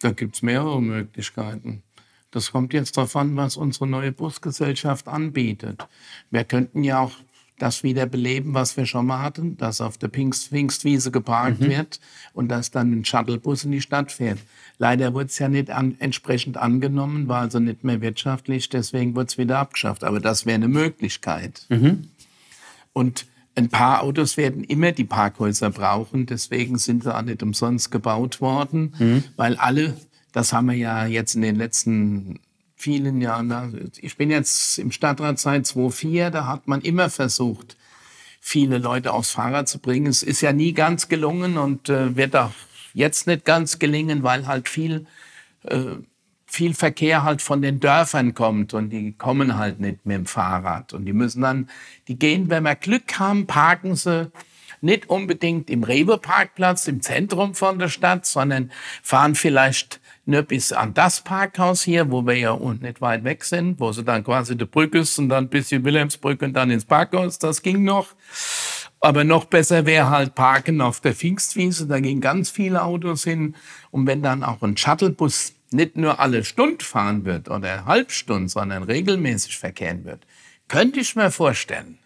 [0.00, 1.82] Da gibt es mehrere Möglichkeiten.
[2.30, 5.86] Das kommt jetzt darauf an, was unsere neue Busgesellschaft anbietet.
[6.30, 7.12] Wir könnten ja auch
[7.58, 11.70] das wieder beleben, was wir schon mal hatten, dass auf der Pfingst Pfingstwiese geparkt mhm.
[11.70, 12.00] wird
[12.32, 14.38] und dass dann ein Shuttlebus in die Stadt fährt.
[14.78, 19.28] Leider wurde es ja nicht an, entsprechend angenommen, war also nicht mehr wirtschaftlich, deswegen wurde
[19.28, 20.02] es wieder abgeschafft.
[20.02, 21.66] Aber das wäre eine Möglichkeit.
[21.68, 22.08] Mhm.
[22.92, 27.92] Und ein paar Autos werden immer die Parkhäuser brauchen, deswegen sind sie auch nicht umsonst
[27.92, 29.24] gebaut worden, mhm.
[29.36, 29.96] weil alle,
[30.32, 32.40] das haben wir ja jetzt in den letzten
[32.84, 33.90] vielen Jahren.
[34.02, 37.78] Ich bin jetzt im Stadtrat seit 2004, da hat man immer versucht,
[38.42, 40.06] viele Leute aufs Fahrrad zu bringen.
[40.06, 42.52] Es ist ja nie ganz gelungen und äh, wird auch
[42.92, 45.06] jetzt nicht ganz gelingen, weil halt viel,
[45.62, 45.96] äh,
[46.44, 50.92] viel Verkehr halt von den Dörfern kommt und die kommen halt nicht mit dem Fahrrad.
[50.92, 51.70] Und die müssen dann,
[52.06, 54.30] die gehen, wenn wir Glück haben, parken sie
[54.82, 58.70] nicht unbedingt im Rewe-Parkplatz im Zentrum von der Stadt, sondern
[59.02, 63.78] fahren vielleicht nur bis an das Parkhaus hier, wo wir ja nicht weit weg sind,
[63.78, 66.84] wo sie dann quasi die Brücke ist und dann bis die Wilhelmsbrücke und dann ins
[66.84, 67.38] Parkhaus.
[67.38, 68.08] Das ging noch.
[69.00, 71.86] Aber noch besser wäre halt Parken auf der Pfingstwiese.
[71.86, 73.54] Da gehen ganz viele Autos hin.
[73.90, 78.84] Und wenn dann auch ein Shuttlebus nicht nur alle Stunden fahren wird oder Halbstunde, sondern
[78.84, 80.26] regelmäßig verkehren wird,
[80.68, 81.98] könnte ich mir vorstellen,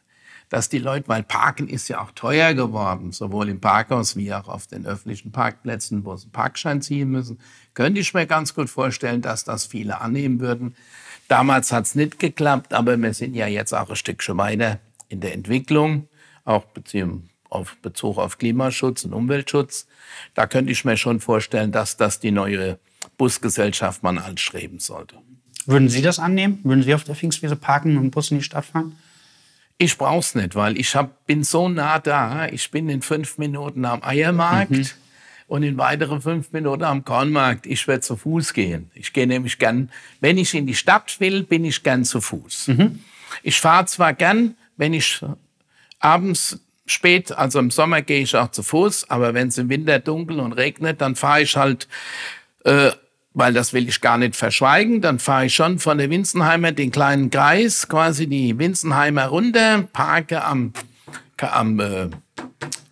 [0.49, 4.49] dass die Leute, weil Parken ist ja auch teuer geworden, sowohl im Parkhaus wie auch
[4.49, 7.39] auf den öffentlichen Parkplätzen, wo sie einen Parkschein ziehen müssen,
[7.75, 10.75] könnte ich mir ganz gut vorstellen, dass das viele annehmen würden.
[11.29, 15.21] Damals hat es nicht geklappt, aber wir sind ja jetzt auch ein Stückchen weiter in
[15.21, 16.09] der Entwicklung,
[16.45, 19.87] auch beziehungsweise auf Bezug auf Klimaschutz und Umweltschutz.
[20.35, 22.79] Da könnte ich mir schon vorstellen, dass das die neue
[23.17, 25.17] Busgesellschaft man anstreben sollte.
[25.67, 26.61] Würden Sie das annehmen?
[26.63, 28.97] Würden Sie auf der Pfingstwiese parken und Bus in die Stadt fahren?
[29.79, 32.49] Ich brauch's nicht, weil ich hab, bin so nah da.
[32.49, 34.87] Ich bin in fünf Minuten am Eiermarkt mhm.
[35.47, 37.65] und in weitere fünf Minuten am Kornmarkt.
[37.65, 38.91] Ich werde zu Fuß gehen.
[38.95, 42.69] Ich gehe nämlich gern, wenn ich in die Stadt will, bin ich gern zu Fuß.
[42.69, 43.05] Mhm.
[43.45, 45.21] Ich fahre zwar gern, wenn ich
[46.01, 50.01] abends spät, also im Sommer gehe ich auch zu Fuß, aber wenn es im Winter
[50.01, 51.87] dunkel und regnet, dann fahre ich halt
[52.65, 52.91] äh,
[53.35, 55.01] weil das will ich gar nicht verschweigen.
[55.01, 60.45] Dann fahre ich schon von der Winzenheimer den kleinen Kreis, quasi die Winzenheimer runter, parke
[60.45, 60.73] am,
[61.39, 62.11] am äh,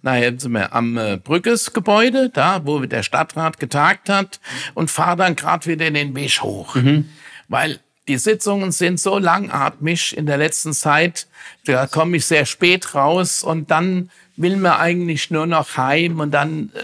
[0.02, 0.30] naja,
[0.70, 4.40] am äh, Brückesgebäude, da wo der Stadtrat getagt hat,
[4.74, 6.76] und fahre dann gerade wieder den Weg hoch.
[6.76, 7.08] Mhm.
[7.48, 11.26] Weil die Sitzungen sind so langatmig in der letzten Zeit,
[11.64, 16.30] da komme ich sehr spät raus und dann will man eigentlich nur noch heim und
[16.30, 16.80] dann äh,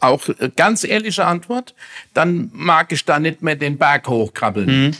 [0.00, 1.74] auch äh, ganz ehrliche Antwort,
[2.14, 4.86] dann mag ich da nicht mehr den Berg hochkrabbeln.
[4.86, 4.96] Mhm.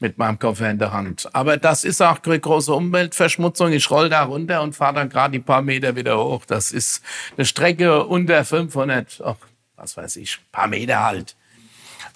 [0.00, 1.28] Mit meinem Koffer in der Hand.
[1.32, 3.72] Aber das ist auch große Umweltverschmutzung.
[3.72, 6.44] Ich roll da runter und fahre dann gerade die paar Meter wieder hoch.
[6.46, 7.02] Das ist
[7.36, 9.36] eine Strecke unter 500, ach,
[9.76, 11.36] was weiß ich, paar Meter halt.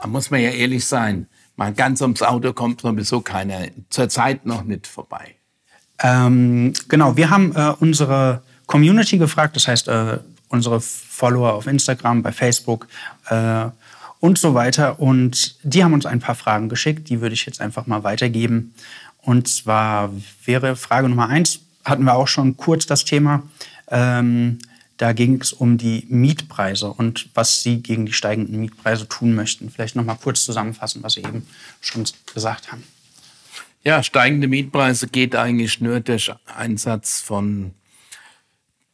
[0.03, 1.29] Da muss man ja ehrlich sein.
[1.57, 5.37] Mal ganz ums Auto kommt sowieso keiner zurzeit noch nicht vorbei.
[6.01, 12.23] Ähm, genau, wir haben äh, unsere Community gefragt, das heißt äh, unsere Follower auf Instagram,
[12.23, 12.89] bei Facebook
[13.29, 13.67] äh,
[14.21, 15.01] und so weiter.
[15.01, 18.75] Und die haben uns ein paar Fragen geschickt, die würde ich jetzt einfach mal weitergeben.
[19.23, 20.11] Und zwar
[20.45, 23.43] wäre Frage Nummer eins, hatten wir auch schon kurz das Thema.
[23.89, 24.59] Ähm,
[24.97, 29.71] da ging es um die Mietpreise und was Sie gegen die steigenden Mietpreise tun möchten.
[29.71, 31.47] Vielleicht noch mal kurz zusammenfassen, was Sie eben
[31.81, 32.83] schon gesagt haben.
[33.85, 37.73] Ja, steigende Mietpreise geht eigentlich nur durch Einsatz von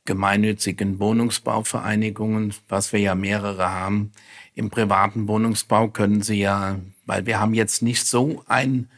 [0.04, 4.12] gemeinnützigen Wohnungsbauvereinigungen, was wir ja mehrere haben.
[4.54, 8.88] Im privaten Wohnungsbau können Sie ja, weil wir haben jetzt nicht so ein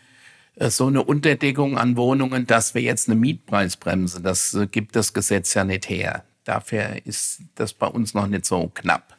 [0.56, 5.12] äh, so eine Unterdeckung an Wohnungen, dass wir jetzt eine Mietpreisbremse, das äh, gibt das
[5.12, 6.24] Gesetz ja nicht her.
[6.44, 9.16] Dafür ist das bei uns noch nicht so knapp.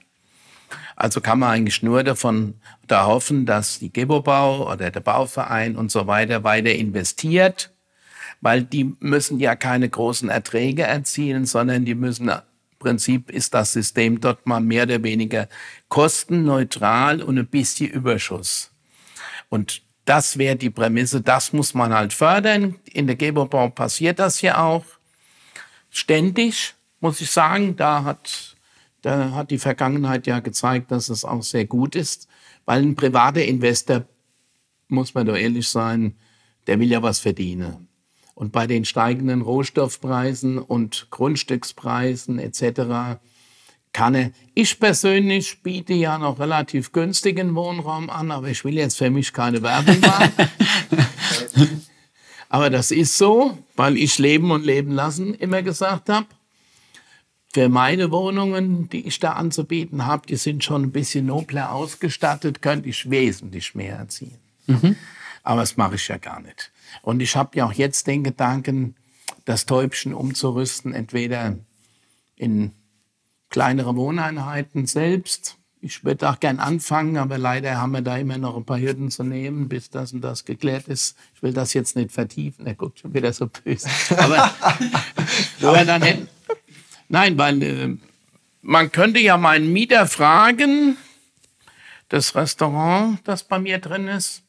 [0.95, 2.55] Also kann man eigentlich nur davon
[2.87, 7.71] da hoffen, dass die Gebobau oder der Bauverein und so weiter weiter investiert,
[8.41, 12.41] weil die müssen ja keine großen Erträge erzielen, sondern die müssen im
[12.79, 15.47] Prinzip ist das System dort mal mehr oder weniger
[15.89, 18.71] kostenneutral und ein bisschen Überschuss.
[19.49, 22.75] Und das wäre die Prämisse, das muss man halt fördern.
[22.85, 24.85] In der Gebobau passiert das ja auch
[25.89, 27.75] ständig, muss ich sagen.
[27.75, 28.57] Da hat
[29.01, 32.27] da hat die Vergangenheit ja gezeigt, dass es auch sehr gut ist,
[32.65, 34.05] weil ein privater Investor,
[34.89, 36.15] muss man doch ehrlich sein,
[36.65, 37.86] der will ja was verdienen.
[38.37, 43.17] Und bei den steigenden Rohstoffpreisen und Grundstückspreisen etc.
[43.93, 48.99] kann er, ich persönlich biete ja noch relativ günstigen Wohnraum an, aber ich will jetzt
[48.99, 50.31] für mich keine Werbung machen.
[52.49, 56.27] aber das ist so, weil ich Leben und Leben lassen immer gesagt habe
[57.55, 62.61] für meine Wohnungen, die ich da anzubieten habe, die sind schon ein bisschen nobler ausgestattet,
[62.61, 64.37] könnte ich wesentlich mehr erzielen.
[64.67, 64.95] Mhm.
[65.47, 66.73] Aber das mache ich ja gar nicht.
[67.01, 68.95] Und ich habe ja auch jetzt den Gedanken,
[69.45, 71.55] das Täubchen umzurüsten, entweder
[72.35, 72.73] in
[73.47, 75.55] kleinere Wohneinheiten selbst.
[75.79, 79.09] Ich würde auch gern anfangen, aber leider haben wir da immer noch ein paar Hürden
[79.09, 81.15] zu nehmen, bis das und das geklärt ist.
[81.35, 83.87] Ich will das jetzt nicht vertiefen, er guckt schon wieder so böse.
[84.17, 84.51] Aber,
[85.61, 86.27] aber dann hätten,
[87.07, 87.97] Nein, weil äh,
[88.61, 90.97] man könnte ja meinen Mieter fragen,
[92.09, 94.43] das Restaurant, das bei mir drin ist,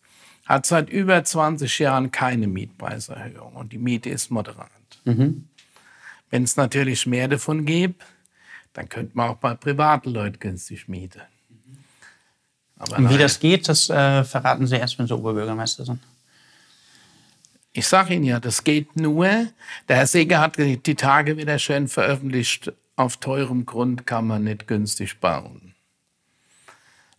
[0.49, 4.71] hat seit über 20 Jahren keine Mietpreiserhöhung und die Miete ist moderat.
[5.05, 5.47] Mhm.
[6.31, 7.95] Wenn es natürlich mehr davon gäbe,
[8.73, 11.21] dann könnte man auch bei privaten Leuten günstig mieten.
[12.79, 16.01] Aber und wie das geht, das äh, verraten Sie erst, wenn Sie Oberbürgermeister sind.
[17.73, 19.27] Ich sage Ihnen ja, das geht nur.
[19.89, 24.67] Der Herr Seeger hat die Tage wieder schön veröffentlicht, auf teurem Grund kann man nicht
[24.67, 25.75] günstig bauen.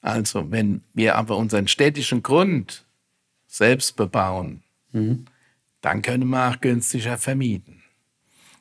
[0.02, 2.86] Also, wenn wir aber unseren städtischen Grund
[3.50, 5.26] selbst bebauen, mhm.
[5.82, 7.84] dann können wir auch günstiger vermieten.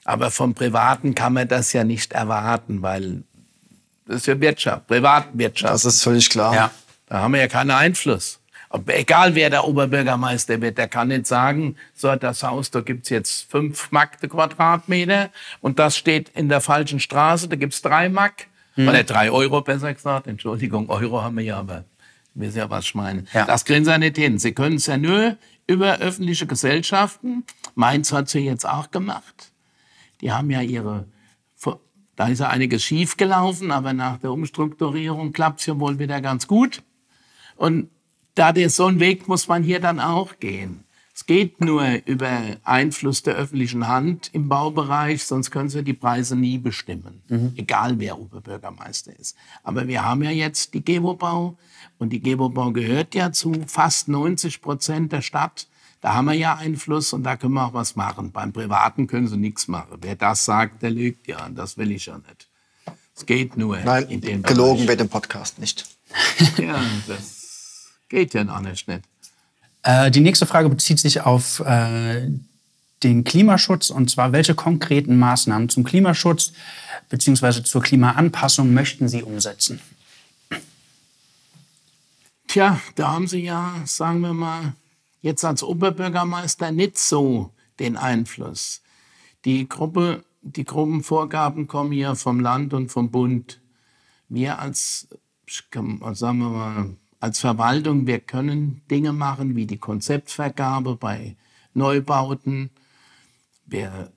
[0.04, 3.22] Aber vom Privaten kann man das ja nicht erwarten, weil
[4.06, 5.74] das ist ja Wirtschaft, Privatwirtschaft.
[5.74, 6.54] Das ist völlig klar.
[6.54, 6.70] Ja,
[7.06, 8.40] da haben wir ja keinen Einfluss
[8.88, 13.50] egal wer der Oberbürgermeister wird, der kann nicht sagen, so das Haus, da gibt's jetzt
[13.50, 15.30] fünf Mark Quadratmeter
[15.60, 18.46] und das steht in der falschen Straße, da gibt's drei Mark.
[18.74, 18.88] Hm.
[18.88, 20.26] Oder drei Euro besser gesagt.
[20.26, 21.84] Entschuldigung, Euro haben wir ja, aber
[22.38, 23.24] wissen ja, was ich meine.
[23.32, 23.44] Ja.
[23.44, 24.38] Das kriegen sie nicht hin.
[24.38, 25.36] Sie können es ja nur
[25.66, 27.44] über öffentliche Gesellschaften.
[27.74, 29.52] Mainz hat sie jetzt auch gemacht.
[30.20, 31.06] Die haben ja ihre,
[32.16, 36.82] da ist ja einiges schiefgelaufen, aber nach der Umstrukturierung klappt's ja wohl wieder ganz gut.
[37.54, 37.90] Und
[38.34, 40.84] da der, so einen Weg muss man hier dann auch gehen.
[41.18, 42.30] Es geht nur über
[42.62, 47.54] Einfluss der öffentlichen Hand im Baubereich, sonst können Sie die Preise nie bestimmen, mhm.
[47.56, 49.36] egal wer Oberbürgermeister ist.
[49.64, 51.58] Aber wir haben ja jetzt die Gebobau
[51.98, 55.66] und die Gebobau gehört ja zu fast 90 Prozent der Stadt.
[56.00, 58.30] Da haben wir ja Einfluss und da können wir auch was machen.
[58.30, 59.98] Beim Privaten können Sie nichts machen.
[60.00, 61.46] Wer das sagt, der lügt ja.
[61.46, 62.48] Und das will ich ja nicht.
[63.16, 64.88] Es geht nur Nein, in dem gelogen Bereich.
[64.90, 65.84] wird im Podcast nicht.
[66.58, 67.38] ja, das
[68.08, 68.86] Geht ja noch nicht.
[69.82, 72.28] Äh, die nächste Frage bezieht sich auf äh,
[73.02, 76.52] den Klimaschutz und zwar, welche konkreten Maßnahmen zum Klimaschutz
[77.08, 77.62] bzw.
[77.62, 79.80] zur Klimaanpassung möchten Sie umsetzen?
[82.48, 84.72] Tja, da haben Sie ja, sagen wir mal,
[85.20, 88.80] jetzt als Oberbürgermeister nicht so den Einfluss.
[89.44, 93.60] Die Gruppe, die Gruppenvorgaben kommen ja vom Land und vom Bund.
[94.28, 95.08] Wir als,
[95.46, 101.36] sagen wir mal, als Verwaltung, wir können Dinge machen wie die Konzeptvergabe bei
[101.74, 102.70] Neubauten.
[103.66, 104.12] Wir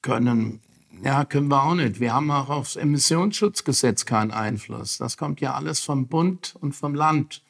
[0.00, 0.60] können,
[1.02, 2.00] ja, können wir auch nicht.
[2.00, 4.98] Wir haben auch aufs Emissionsschutzgesetz keinen Einfluss.
[4.98, 7.42] Das kommt ja alles vom Bund und vom Land.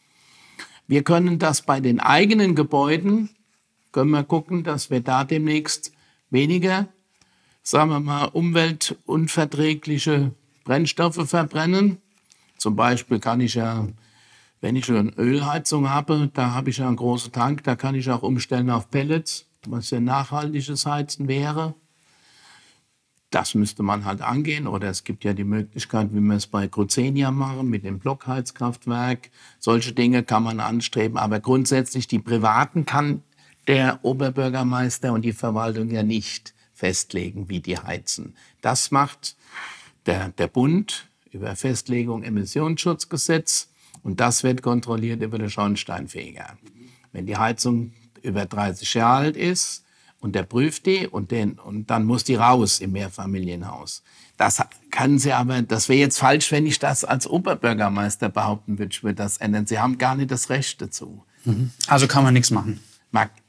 [0.86, 3.30] Wir können das bei den eigenen Gebäuden,
[3.92, 5.92] können wir gucken, dass wir da demnächst
[6.30, 6.88] weniger,
[7.62, 10.32] sagen wir mal, umweltunverträgliche
[10.64, 11.98] Brennstoffe verbrennen.
[12.56, 13.86] Zum Beispiel kann ich ja
[14.62, 18.22] wenn ich eine Ölheizung habe, da habe ich einen großen Tank, da kann ich auch
[18.22, 21.74] umstellen auf Pellets, was ja nachhaltiges Heizen wäre.
[23.30, 24.68] Das müsste man halt angehen.
[24.68, 29.30] Oder es gibt ja die Möglichkeit, wie wir es bei Cruzenia machen, mit dem Blockheizkraftwerk.
[29.58, 31.16] Solche Dinge kann man anstreben.
[31.16, 33.22] Aber grundsätzlich, die Privaten kann
[33.66, 38.36] der Oberbürgermeister und die Verwaltung ja nicht festlegen, wie die heizen.
[38.60, 39.34] Das macht
[40.06, 43.71] der, der Bund über Festlegung Emissionsschutzgesetz
[44.02, 46.56] und das wird kontrolliert über den Schornsteinfeger.
[47.12, 47.92] Wenn die Heizung
[48.22, 49.84] über 30 Jahre alt ist
[50.20, 54.02] und der prüft die und, den, und dann muss die raus im Mehrfamilienhaus.
[54.36, 58.92] Das können Sie aber, das wäre jetzt falsch, wenn ich das als Oberbürgermeister behaupten würde,
[58.92, 59.66] ich würde das ändern.
[59.66, 61.24] Sie haben gar nicht das Recht dazu.
[61.86, 62.80] Also kann man nichts machen.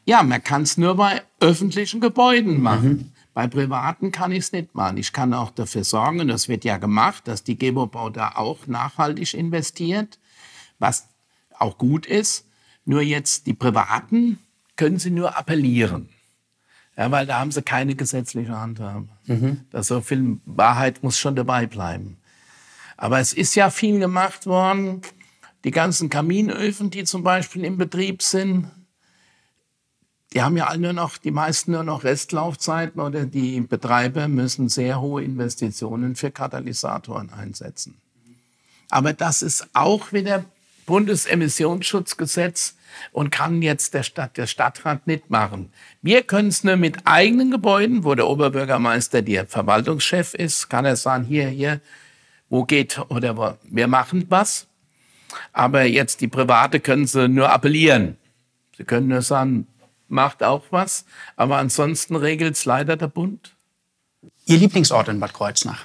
[0.05, 3.12] Ja, man kann es nur bei öffentlichen Gebäuden machen.
[3.33, 4.97] Bei privaten kann ich es nicht machen.
[4.97, 8.67] Ich kann auch dafür sorgen, und das wird ja gemacht, dass die Gebobau da auch
[8.67, 10.19] nachhaltig investiert,
[10.79, 11.07] was
[11.57, 12.45] auch gut ist.
[12.85, 14.39] Nur jetzt die Privaten
[14.75, 16.09] können sie nur appellieren.
[16.95, 19.07] Ja, weil da haben sie keine gesetzliche Handhabe.
[19.71, 22.17] Da so viel Wahrheit muss schon dabei bleiben.
[22.97, 25.01] Aber es ist ja viel gemacht worden.
[25.63, 28.69] Die ganzen Kaminöfen, die zum Beispiel im Betrieb sind,
[30.33, 34.67] die haben ja alle nur noch, die meisten nur noch Restlaufzeiten oder die Betreiber müssen
[34.67, 37.97] sehr hohe Investitionen für Katalysatoren einsetzen.
[38.89, 40.45] Aber das ist auch wieder
[40.85, 42.75] Bundesemissionsschutzgesetz
[43.11, 45.71] und kann jetzt der, Stadt, der Stadtrat nicht machen.
[46.01, 50.95] Wir können es nur mit eigenen Gebäuden, wo der Oberbürgermeister der Verwaltungschef ist, kann er
[50.95, 51.79] sagen, hier, hier,
[52.49, 54.67] wo geht oder wo, wir machen was.
[55.51, 58.17] Aber jetzt die Private können sie nur appellieren.
[58.77, 59.67] Sie können nur sagen,
[60.13, 61.03] macht auch was.
[61.35, 63.51] Aber ansonsten regelt es leider der Bund.
[64.45, 65.83] Ihr Lieblingsort in Bad Kreuznach?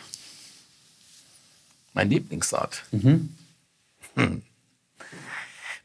[1.95, 2.85] Mein Lieblingsort.
[2.93, 3.35] Hm.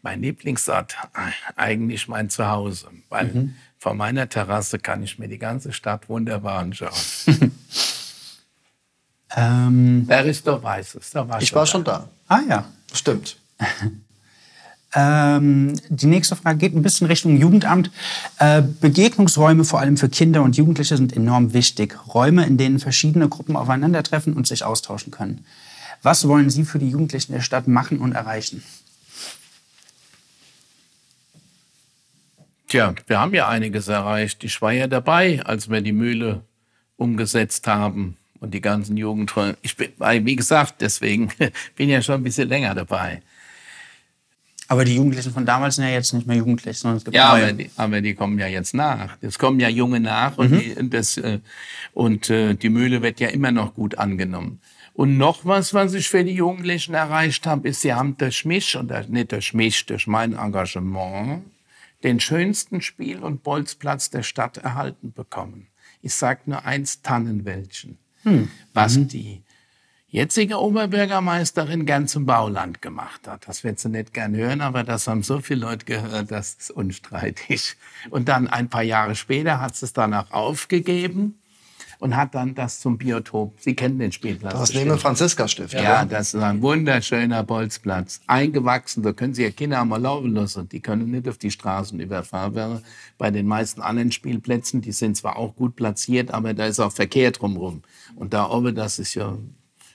[0.02, 0.96] Mein Lieblingsort,
[1.56, 2.90] eigentlich mein Zuhause.
[3.10, 3.56] Weil Mhm.
[3.80, 6.92] von meiner Terrasse kann ich mir die ganze Stadt wunderbar anschauen.
[9.36, 11.10] Ähm, Wer ist doch weiß es.
[11.10, 12.08] Da war Ich war schon da.
[12.28, 12.72] ah ja.
[12.94, 13.38] Stimmt.
[14.96, 17.92] Ähm, die nächste Frage geht ein bisschen Richtung Jugendamt.
[18.38, 21.98] Äh, Begegnungsräume, vor allem für Kinder und Jugendliche, sind enorm wichtig.
[22.14, 25.46] Räume, in denen verschiedene Gruppen aufeinandertreffen und sich austauschen können.
[26.04, 28.64] Was wollen Sie für die Jugendlichen der Stadt machen und erreichen?
[32.68, 34.44] Tja, wir haben ja einiges erreicht.
[34.44, 36.44] Ich war ja dabei, als wir die Mühle
[36.98, 39.58] umgesetzt haben und die ganzen Jugendräume.
[39.62, 41.32] Ich bin, wie gesagt, deswegen
[41.76, 43.22] bin ja schon ein bisschen länger dabei.
[44.70, 47.34] Aber die Jugendlichen von damals sind ja jetzt nicht mehr jugendlich, sondern es gibt Ja,
[47.34, 47.44] neue.
[47.44, 49.18] aber die, aber die kommen ja jetzt nach.
[49.22, 51.40] Es kommen ja Junge nach und, die, und das, äh,
[51.94, 54.60] und äh, die Mühle wird ja immer noch gut angenommen.
[54.94, 58.76] Und noch was, was ich für die Jugendlichen erreicht habe, ist, sie haben durch mich,
[58.78, 61.44] und das- nicht durch mich, durch mein Engagement,
[62.04, 65.68] den schönsten Spiel- und Bolzplatz der Stadt erhalten bekommen.
[66.02, 67.98] Ich sage nur eins, Tannenwäldchen.
[68.74, 69.42] Was die
[70.14, 73.48] jetzige Oberbürgermeisterin gern zum Bauland gemacht hat.
[73.48, 76.72] Das wird sie nicht gern hören, aber das haben so viele Leute gehört, das ist
[76.72, 77.76] unstreitig.
[78.12, 81.40] Und dann ein paar Jahre später hat sie es dann auch aufgegeben
[81.98, 83.56] und hat dann das zum Biotop.
[83.60, 84.54] Sie kennen den Spielplatz.
[84.54, 85.74] Das neben dem Franziska-Stift.
[85.74, 88.22] Ja, das ist ein wunderschöner Bolzplatz.
[88.28, 90.70] Eingewachsen, da können Sie Ihr Kinder mal laufen lassen.
[90.70, 92.54] Die können nicht auf die Straßen überfahren.
[92.54, 92.84] Während
[93.18, 96.92] Bei den meisten anderen Spielplätzen, die sind zwar auch gut platziert, aber da ist auch
[96.92, 97.82] Verkehr drumherum.
[98.16, 99.38] Und da oben, das ist ja,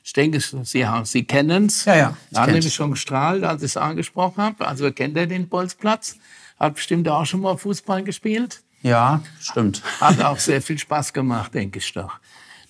[0.08, 1.84] ich denke, Sie, Sie kennen es.
[1.84, 4.66] Ja, ja, ich Da hat nämlich schon gestrahlt, als ich es angesprochen habe.
[4.66, 6.16] Also kennt er den Bolzplatz?
[6.58, 8.62] Hat bestimmt auch schon mal Fußball gespielt.
[8.80, 9.82] Ja, stimmt.
[10.00, 12.20] Hat auch sehr viel Spaß gemacht, denke ich doch.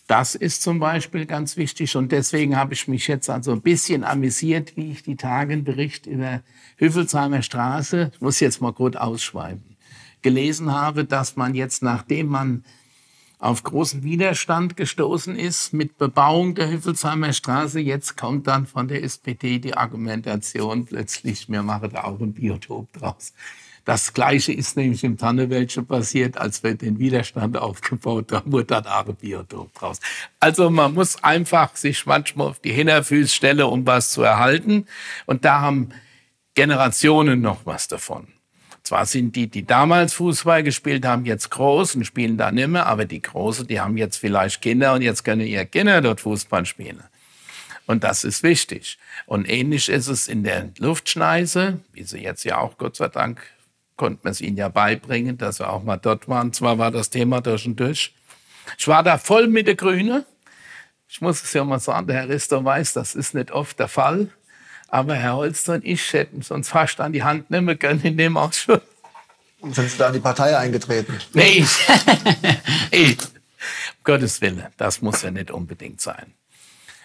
[0.09, 4.03] Das ist zum Beispiel ganz wichtig und deswegen habe ich mich jetzt also ein bisschen
[4.03, 6.41] amüsiert, wie ich die Tage einen Bericht über
[6.79, 9.77] Hüffelsheimer Straße, ich muss jetzt mal kurz ausschweifen,
[10.23, 12.65] gelesen habe, dass man jetzt, nachdem man
[13.39, 19.05] auf großen Widerstand gestoßen ist mit Bebauung der Hüffelsheimer Straße, jetzt kommt dann von der
[19.05, 23.33] SPD die Argumentation plötzlich, wir machen da auch ein Biotop draus.
[23.85, 28.87] Das Gleiche ist nämlich im Tannewäldchen passiert, als wir den Widerstand aufgebaut haben, wurde dann
[28.87, 30.01] auch ein Biotop draus.
[30.41, 34.87] Also man muss einfach sich manchmal auf die Hinterfüße stellen, um was zu erhalten.
[35.25, 35.89] Und da haben
[36.55, 38.27] Generationen noch was davon.
[38.89, 42.87] Zwar sind die, die damals Fußball gespielt haben, jetzt groß und spielen da nicht mehr,
[42.87, 46.65] aber die Großen, die haben jetzt vielleicht Kinder und jetzt können ihre Kinder dort Fußball
[46.65, 47.03] spielen.
[47.85, 48.99] Und das ist wichtig.
[49.27, 53.43] Und ähnlich ist es in der Luftschneise, wie sie jetzt ja auch, Gott sei Dank,
[53.97, 56.55] konnte man es ihnen ja beibringen, dass sie auch mal dort waren.
[56.55, 58.15] Zwar war das Thema durch und durch.
[58.79, 60.25] Ich war da voll mit der Grüne.
[61.11, 63.89] Ich muss es ja mal sagen, der Herr Rister weiß, das ist nicht oft der
[63.89, 64.29] Fall.
[64.89, 68.37] Aber Herr Holster und ich hätten uns fast an die Hand nehmen können in dem
[68.37, 68.81] Ausschuss.
[69.63, 71.19] Sind Sie da in die Partei eingetreten?
[71.35, 71.65] Nee,
[72.93, 73.17] nee.
[73.21, 76.35] um Gottes Willen, das muss ja nicht unbedingt sein.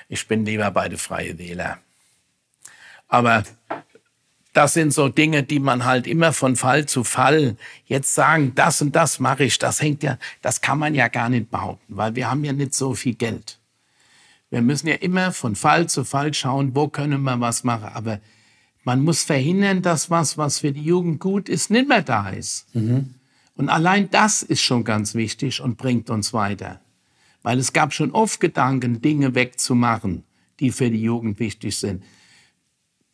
[0.08, 1.80] Ich bin lieber bei den Freien Wähler.
[3.08, 3.44] Aber
[4.54, 8.82] das sind so Dinge, die man halt immer von Fall zu Fall jetzt sagen, das
[8.82, 12.16] und das mache ich, das hängt ja, das kann man ja gar nicht behaupten, weil
[12.16, 13.60] wir haben ja nicht so viel Geld.
[14.54, 17.90] Wir müssen ja immer von Fall zu Fall schauen, wo können wir was machen.
[17.92, 18.20] Aber
[18.84, 22.68] man muss verhindern, dass was, was für die Jugend gut ist, nicht mehr da ist.
[23.56, 26.82] Und allein das ist schon ganz wichtig und bringt uns weiter.
[27.42, 30.24] Weil es gab schon oft Gedanken, Dinge wegzumachen,
[30.60, 32.04] die für die Jugend wichtig sind.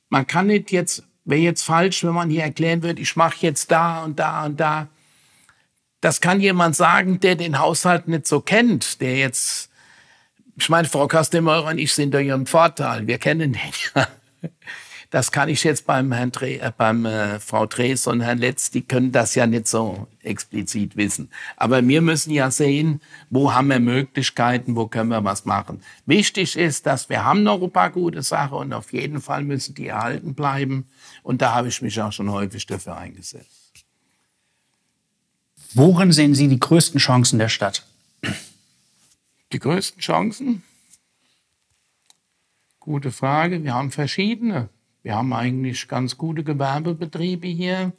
[0.09, 3.71] Man kann nicht jetzt, wäre jetzt falsch, wenn man hier erklären würde, ich mache jetzt
[3.71, 4.89] da und da und da.
[6.01, 9.68] Das kann jemand sagen, der den Haushalt nicht so kennt, der jetzt,
[10.59, 13.61] ich meine, Frau Kastemeurer und ich sind da im Vorteil, wir kennen den
[13.95, 14.07] ja.
[15.11, 18.69] Das kann ich jetzt beim Herrn Tre äh, beim äh, Frau Drees und Herrn Letz,
[18.69, 21.31] die können das ja nicht so explizit wissen.
[21.57, 25.81] Aber wir müssen ja sehen, wo haben wir Möglichkeiten, wo können wir was machen.
[26.05, 29.73] Wichtig ist, dass wir haben noch ein paar gute Sachen und auf jeden Fall müssen
[29.73, 30.87] die erhalten bleiben.
[31.23, 33.47] Und da habe ich mich auch schon häufig dafür eingesetzt.
[35.73, 37.83] Worin sehen Sie die größten Chancen der Stadt?
[39.51, 40.61] Die größten Chancen?
[42.79, 43.63] Gute Frage.
[43.63, 44.69] Wir haben verschiedene.
[45.01, 47.93] Wir haben eigentlich ganz gute Gewerbebetriebe hier.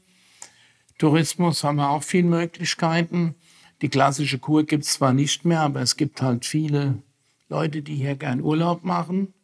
[0.98, 3.34] Tourismus haben wir auch viele Möglichkeiten.
[3.82, 7.02] Die klassische Kur gibt es zwar nicht mehr, aber es gibt halt viele
[7.48, 9.34] Leute, die hier gern Urlaub machen.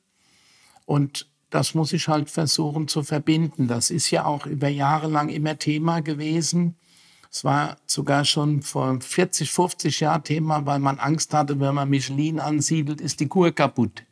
[0.84, 3.66] Und das muss ich halt versuchen zu verbinden.
[3.66, 6.76] Das ist ja auch über Jahre lang immer Thema gewesen.
[7.36, 11.90] Es war sogar schon vor 40, 50 Jahren Thema, weil man Angst hatte, wenn man
[11.90, 14.04] Michelin ansiedelt, ist die Kur kaputt.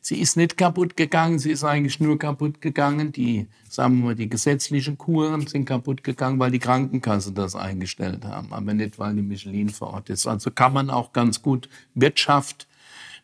[0.00, 3.10] Sie ist nicht kaputt gegangen, sie ist eigentlich nur kaputt gegangen.
[3.10, 8.24] Die, sagen wir mal, die gesetzlichen Kuren sind kaputt gegangen, weil die Krankenkasse das eingestellt
[8.24, 10.28] haben, aber nicht, weil die Michelin vor Ort ist.
[10.28, 12.68] Also kann man auch ganz gut Wirtschaft,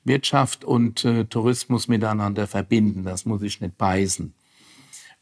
[0.02, 3.05] Wirtschaft und äh, Tourismus miteinander verbinden.
[3.05, 4.35] Das muss ich nicht beißen.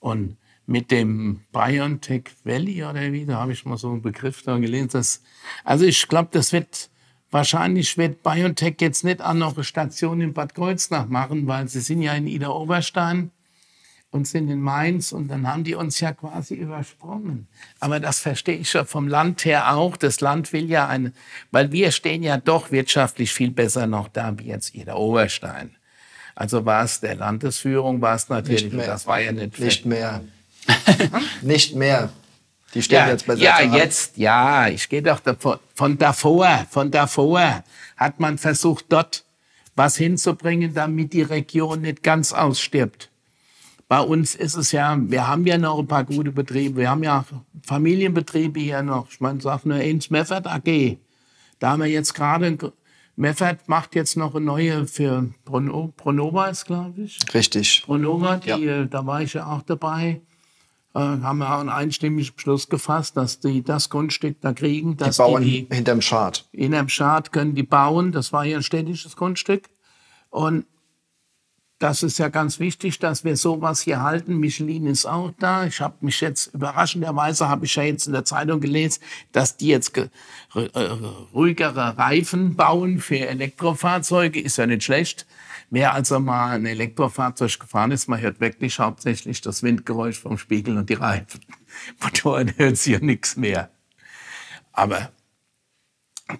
[0.00, 4.58] Und mit dem BioNTech Valley oder wie, da habe ich mal so einen Begriff da
[4.58, 4.88] gelesen.
[4.88, 5.22] Dass,
[5.64, 6.90] also ich glaube, das wird
[7.30, 11.80] Wahrscheinlich wird BioNTech jetzt nicht auch noch eine Station in Bad Kreuznach machen, weil sie
[11.80, 13.32] sind ja in Ida Oberstein
[14.10, 17.48] und sind in Mainz und dann haben die uns ja quasi übersprungen.
[17.80, 19.96] Aber das verstehe ich ja vom Land her auch.
[19.96, 21.12] Das Land will ja eine,
[21.50, 25.76] weil wir stehen ja doch wirtschaftlich viel besser noch da wie jetzt Ida Oberstein.
[26.36, 30.22] Also war es der Landesführung, war es natürlich, das war ja nicht, nicht mehr.
[31.42, 32.10] nicht mehr.
[32.74, 36.66] Die stehen ja, jetzt bei Ja, Sechser jetzt, ja, ich gehe doch davon, von davor,
[36.70, 37.64] von davor
[37.96, 39.24] hat man versucht, dort
[39.74, 43.10] was hinzubringen, damit die Region nicht ganz ausstirbt.
[43.88, 46.80] Bei uns ist es ja, wir haben ja noch ein paar gute Betriebe.
[46.80, 47.24] Wir haben ja
[47.62, 49.08] Familienbetriebe hier noch.
[49.10, 50.96] Ich meine, sag nur eins, Meffert AG.
[51.60, 52.58] Da haben wir jetzt gerade,
[53.14, 57.18] Meffert macht jetzt noch eine neue für Prono, Pronova ist, glaube ich.
[57.32, 57.84] Richtig.
[57.86, 58.58] Pronova, die, Ja.
[58.58, 60.20] äh, da war ich ja auch dabei.
[60.96, 65.04] Äh, haben wir auch einen einstimmigen Beschluss gefasst, dass die das Grundstück da kriegen, Die
[65.04, 66.46] dass bauen die, die hinterm Schad.
[66.52, 68.12] in einem Schad können die bauen.
[68.12, 69.64] Das war ja ein städtisches Grundstück.
[70.30, 70.64] Und
[71.78, 74.38] das ist ja ganz wichtig, dass wir sowas hier halten.
[74.38, 75.66] Michelin ist auch da.
[75.66, 79.02] Ich habe mich jetzt überraschenderweise habe ich ja jetzt in der Zeitung gelesen,
[79.32, 80.08] dass die jetzt ge-
[81.34, 84.40] ruhigere Reifen bauen für Elektrofahrzeuge.
[84.40, 85.26] Ist ja nicht schlecht.
[85.70, 90.78] Wer also mal ein Elektrofahrzeug gefahren ist, man hört wirklich hauptsächlich das Windgeräusch vom Spiegel
[90.78, 91.40] und die Reifen.
[92.02, 93.70] Motoren hört sie ja nichts mehr.
[94.72, 95.10] Aber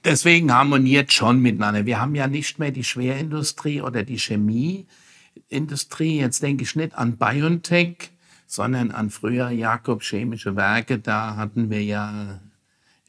[0.04, 1.86] deswegen harmoniert schon miteinander.
[1.86, 6.20] Wir haben ja nicht mehr die Schwerindustrie oder die Chemieindustrie.
[6.20, 8.10] Jetzt denke ich nicht an BioNTech,
[8.46, 10.98] sondern an früher Jakob Chemische Werke.
[10.98, 12.40] Da hatten wir ja,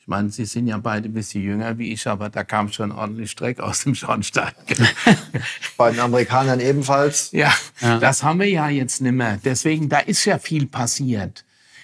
[0.07, 2.93] ich meine, Sie sind ja beide ein bisschen jünger wie ich, aber da kam schon
[2.93, 4.53] ordentlich Dreck aus dem Schornstein.
[5.77, 7.33] Bei den Amerikanern ebenfalls.
[7.33, 9.37] Ja, das haben wir ja jetzt nicht mehr.
[9.43, 11.43] Deswegen, da ist ja viel passiert.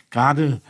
[0.10, 0.62] Gerade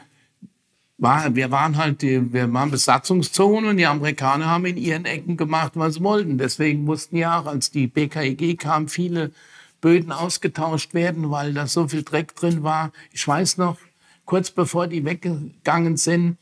[0.98, 5.38] war, wir waren halt, die, wir waren Besatzungszone und die Amerikaner haben in ihren Ecken
[5.38, 6.40] gemacht, was sie wollten.
[6.40, 9.32] Deswegen mussten ja auch, als die BKEG kam, viele
[9.80, 12.92] Böden ausgetauscht werden, weil da so viel Dreck drin war.
[13.12, 13.78] Ich weiß noch,
[14.26, 16.38] kurz bevor die weggegangen sind,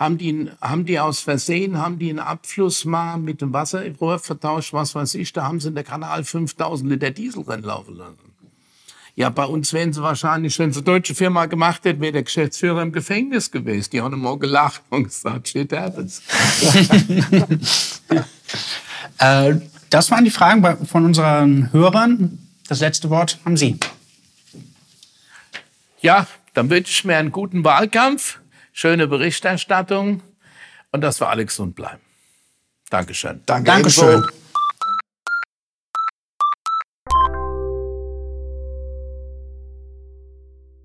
[0.00, 4.72] haben die, haben die aus Versehen, haben die einen Abfluss mal mit dem Wasserrohr vertauscht,
[4.72, 8.18] was weiß ich, da haben sie in der Kanal 5000 Liter Diesel reinlaufen lassen.
[9.14, 12.22] Ja, bei uns wären sie wahrscheinlich, wenn sie eine deutsche Firma gemacht hätte, wäre der
[12.22, 13.90] Geschäftsführer im Gefängnis gewesen.
[13.92, 16.22] Die haben immer gelacht und gesagt, shit happens.
[19.18, 19.56] Äh,
[19.90, 22.38] das waren die Fragen von unseren Hörern.
[22.68, 23.78] Das letzte Wort haben Sie.
[26.00, 28.39] Ja, dann wünsche ich mir einen guten Wahlkampf,
[28.80, 30.22] schöne Berichterstattung
[30.90, 32.00] und dass wir alle gesund bleiben.
[32.88, 33.42] Dankeschön.
[33.44, 34.08] Danke Dankeschön.
[34.08, 34.49] ebenso.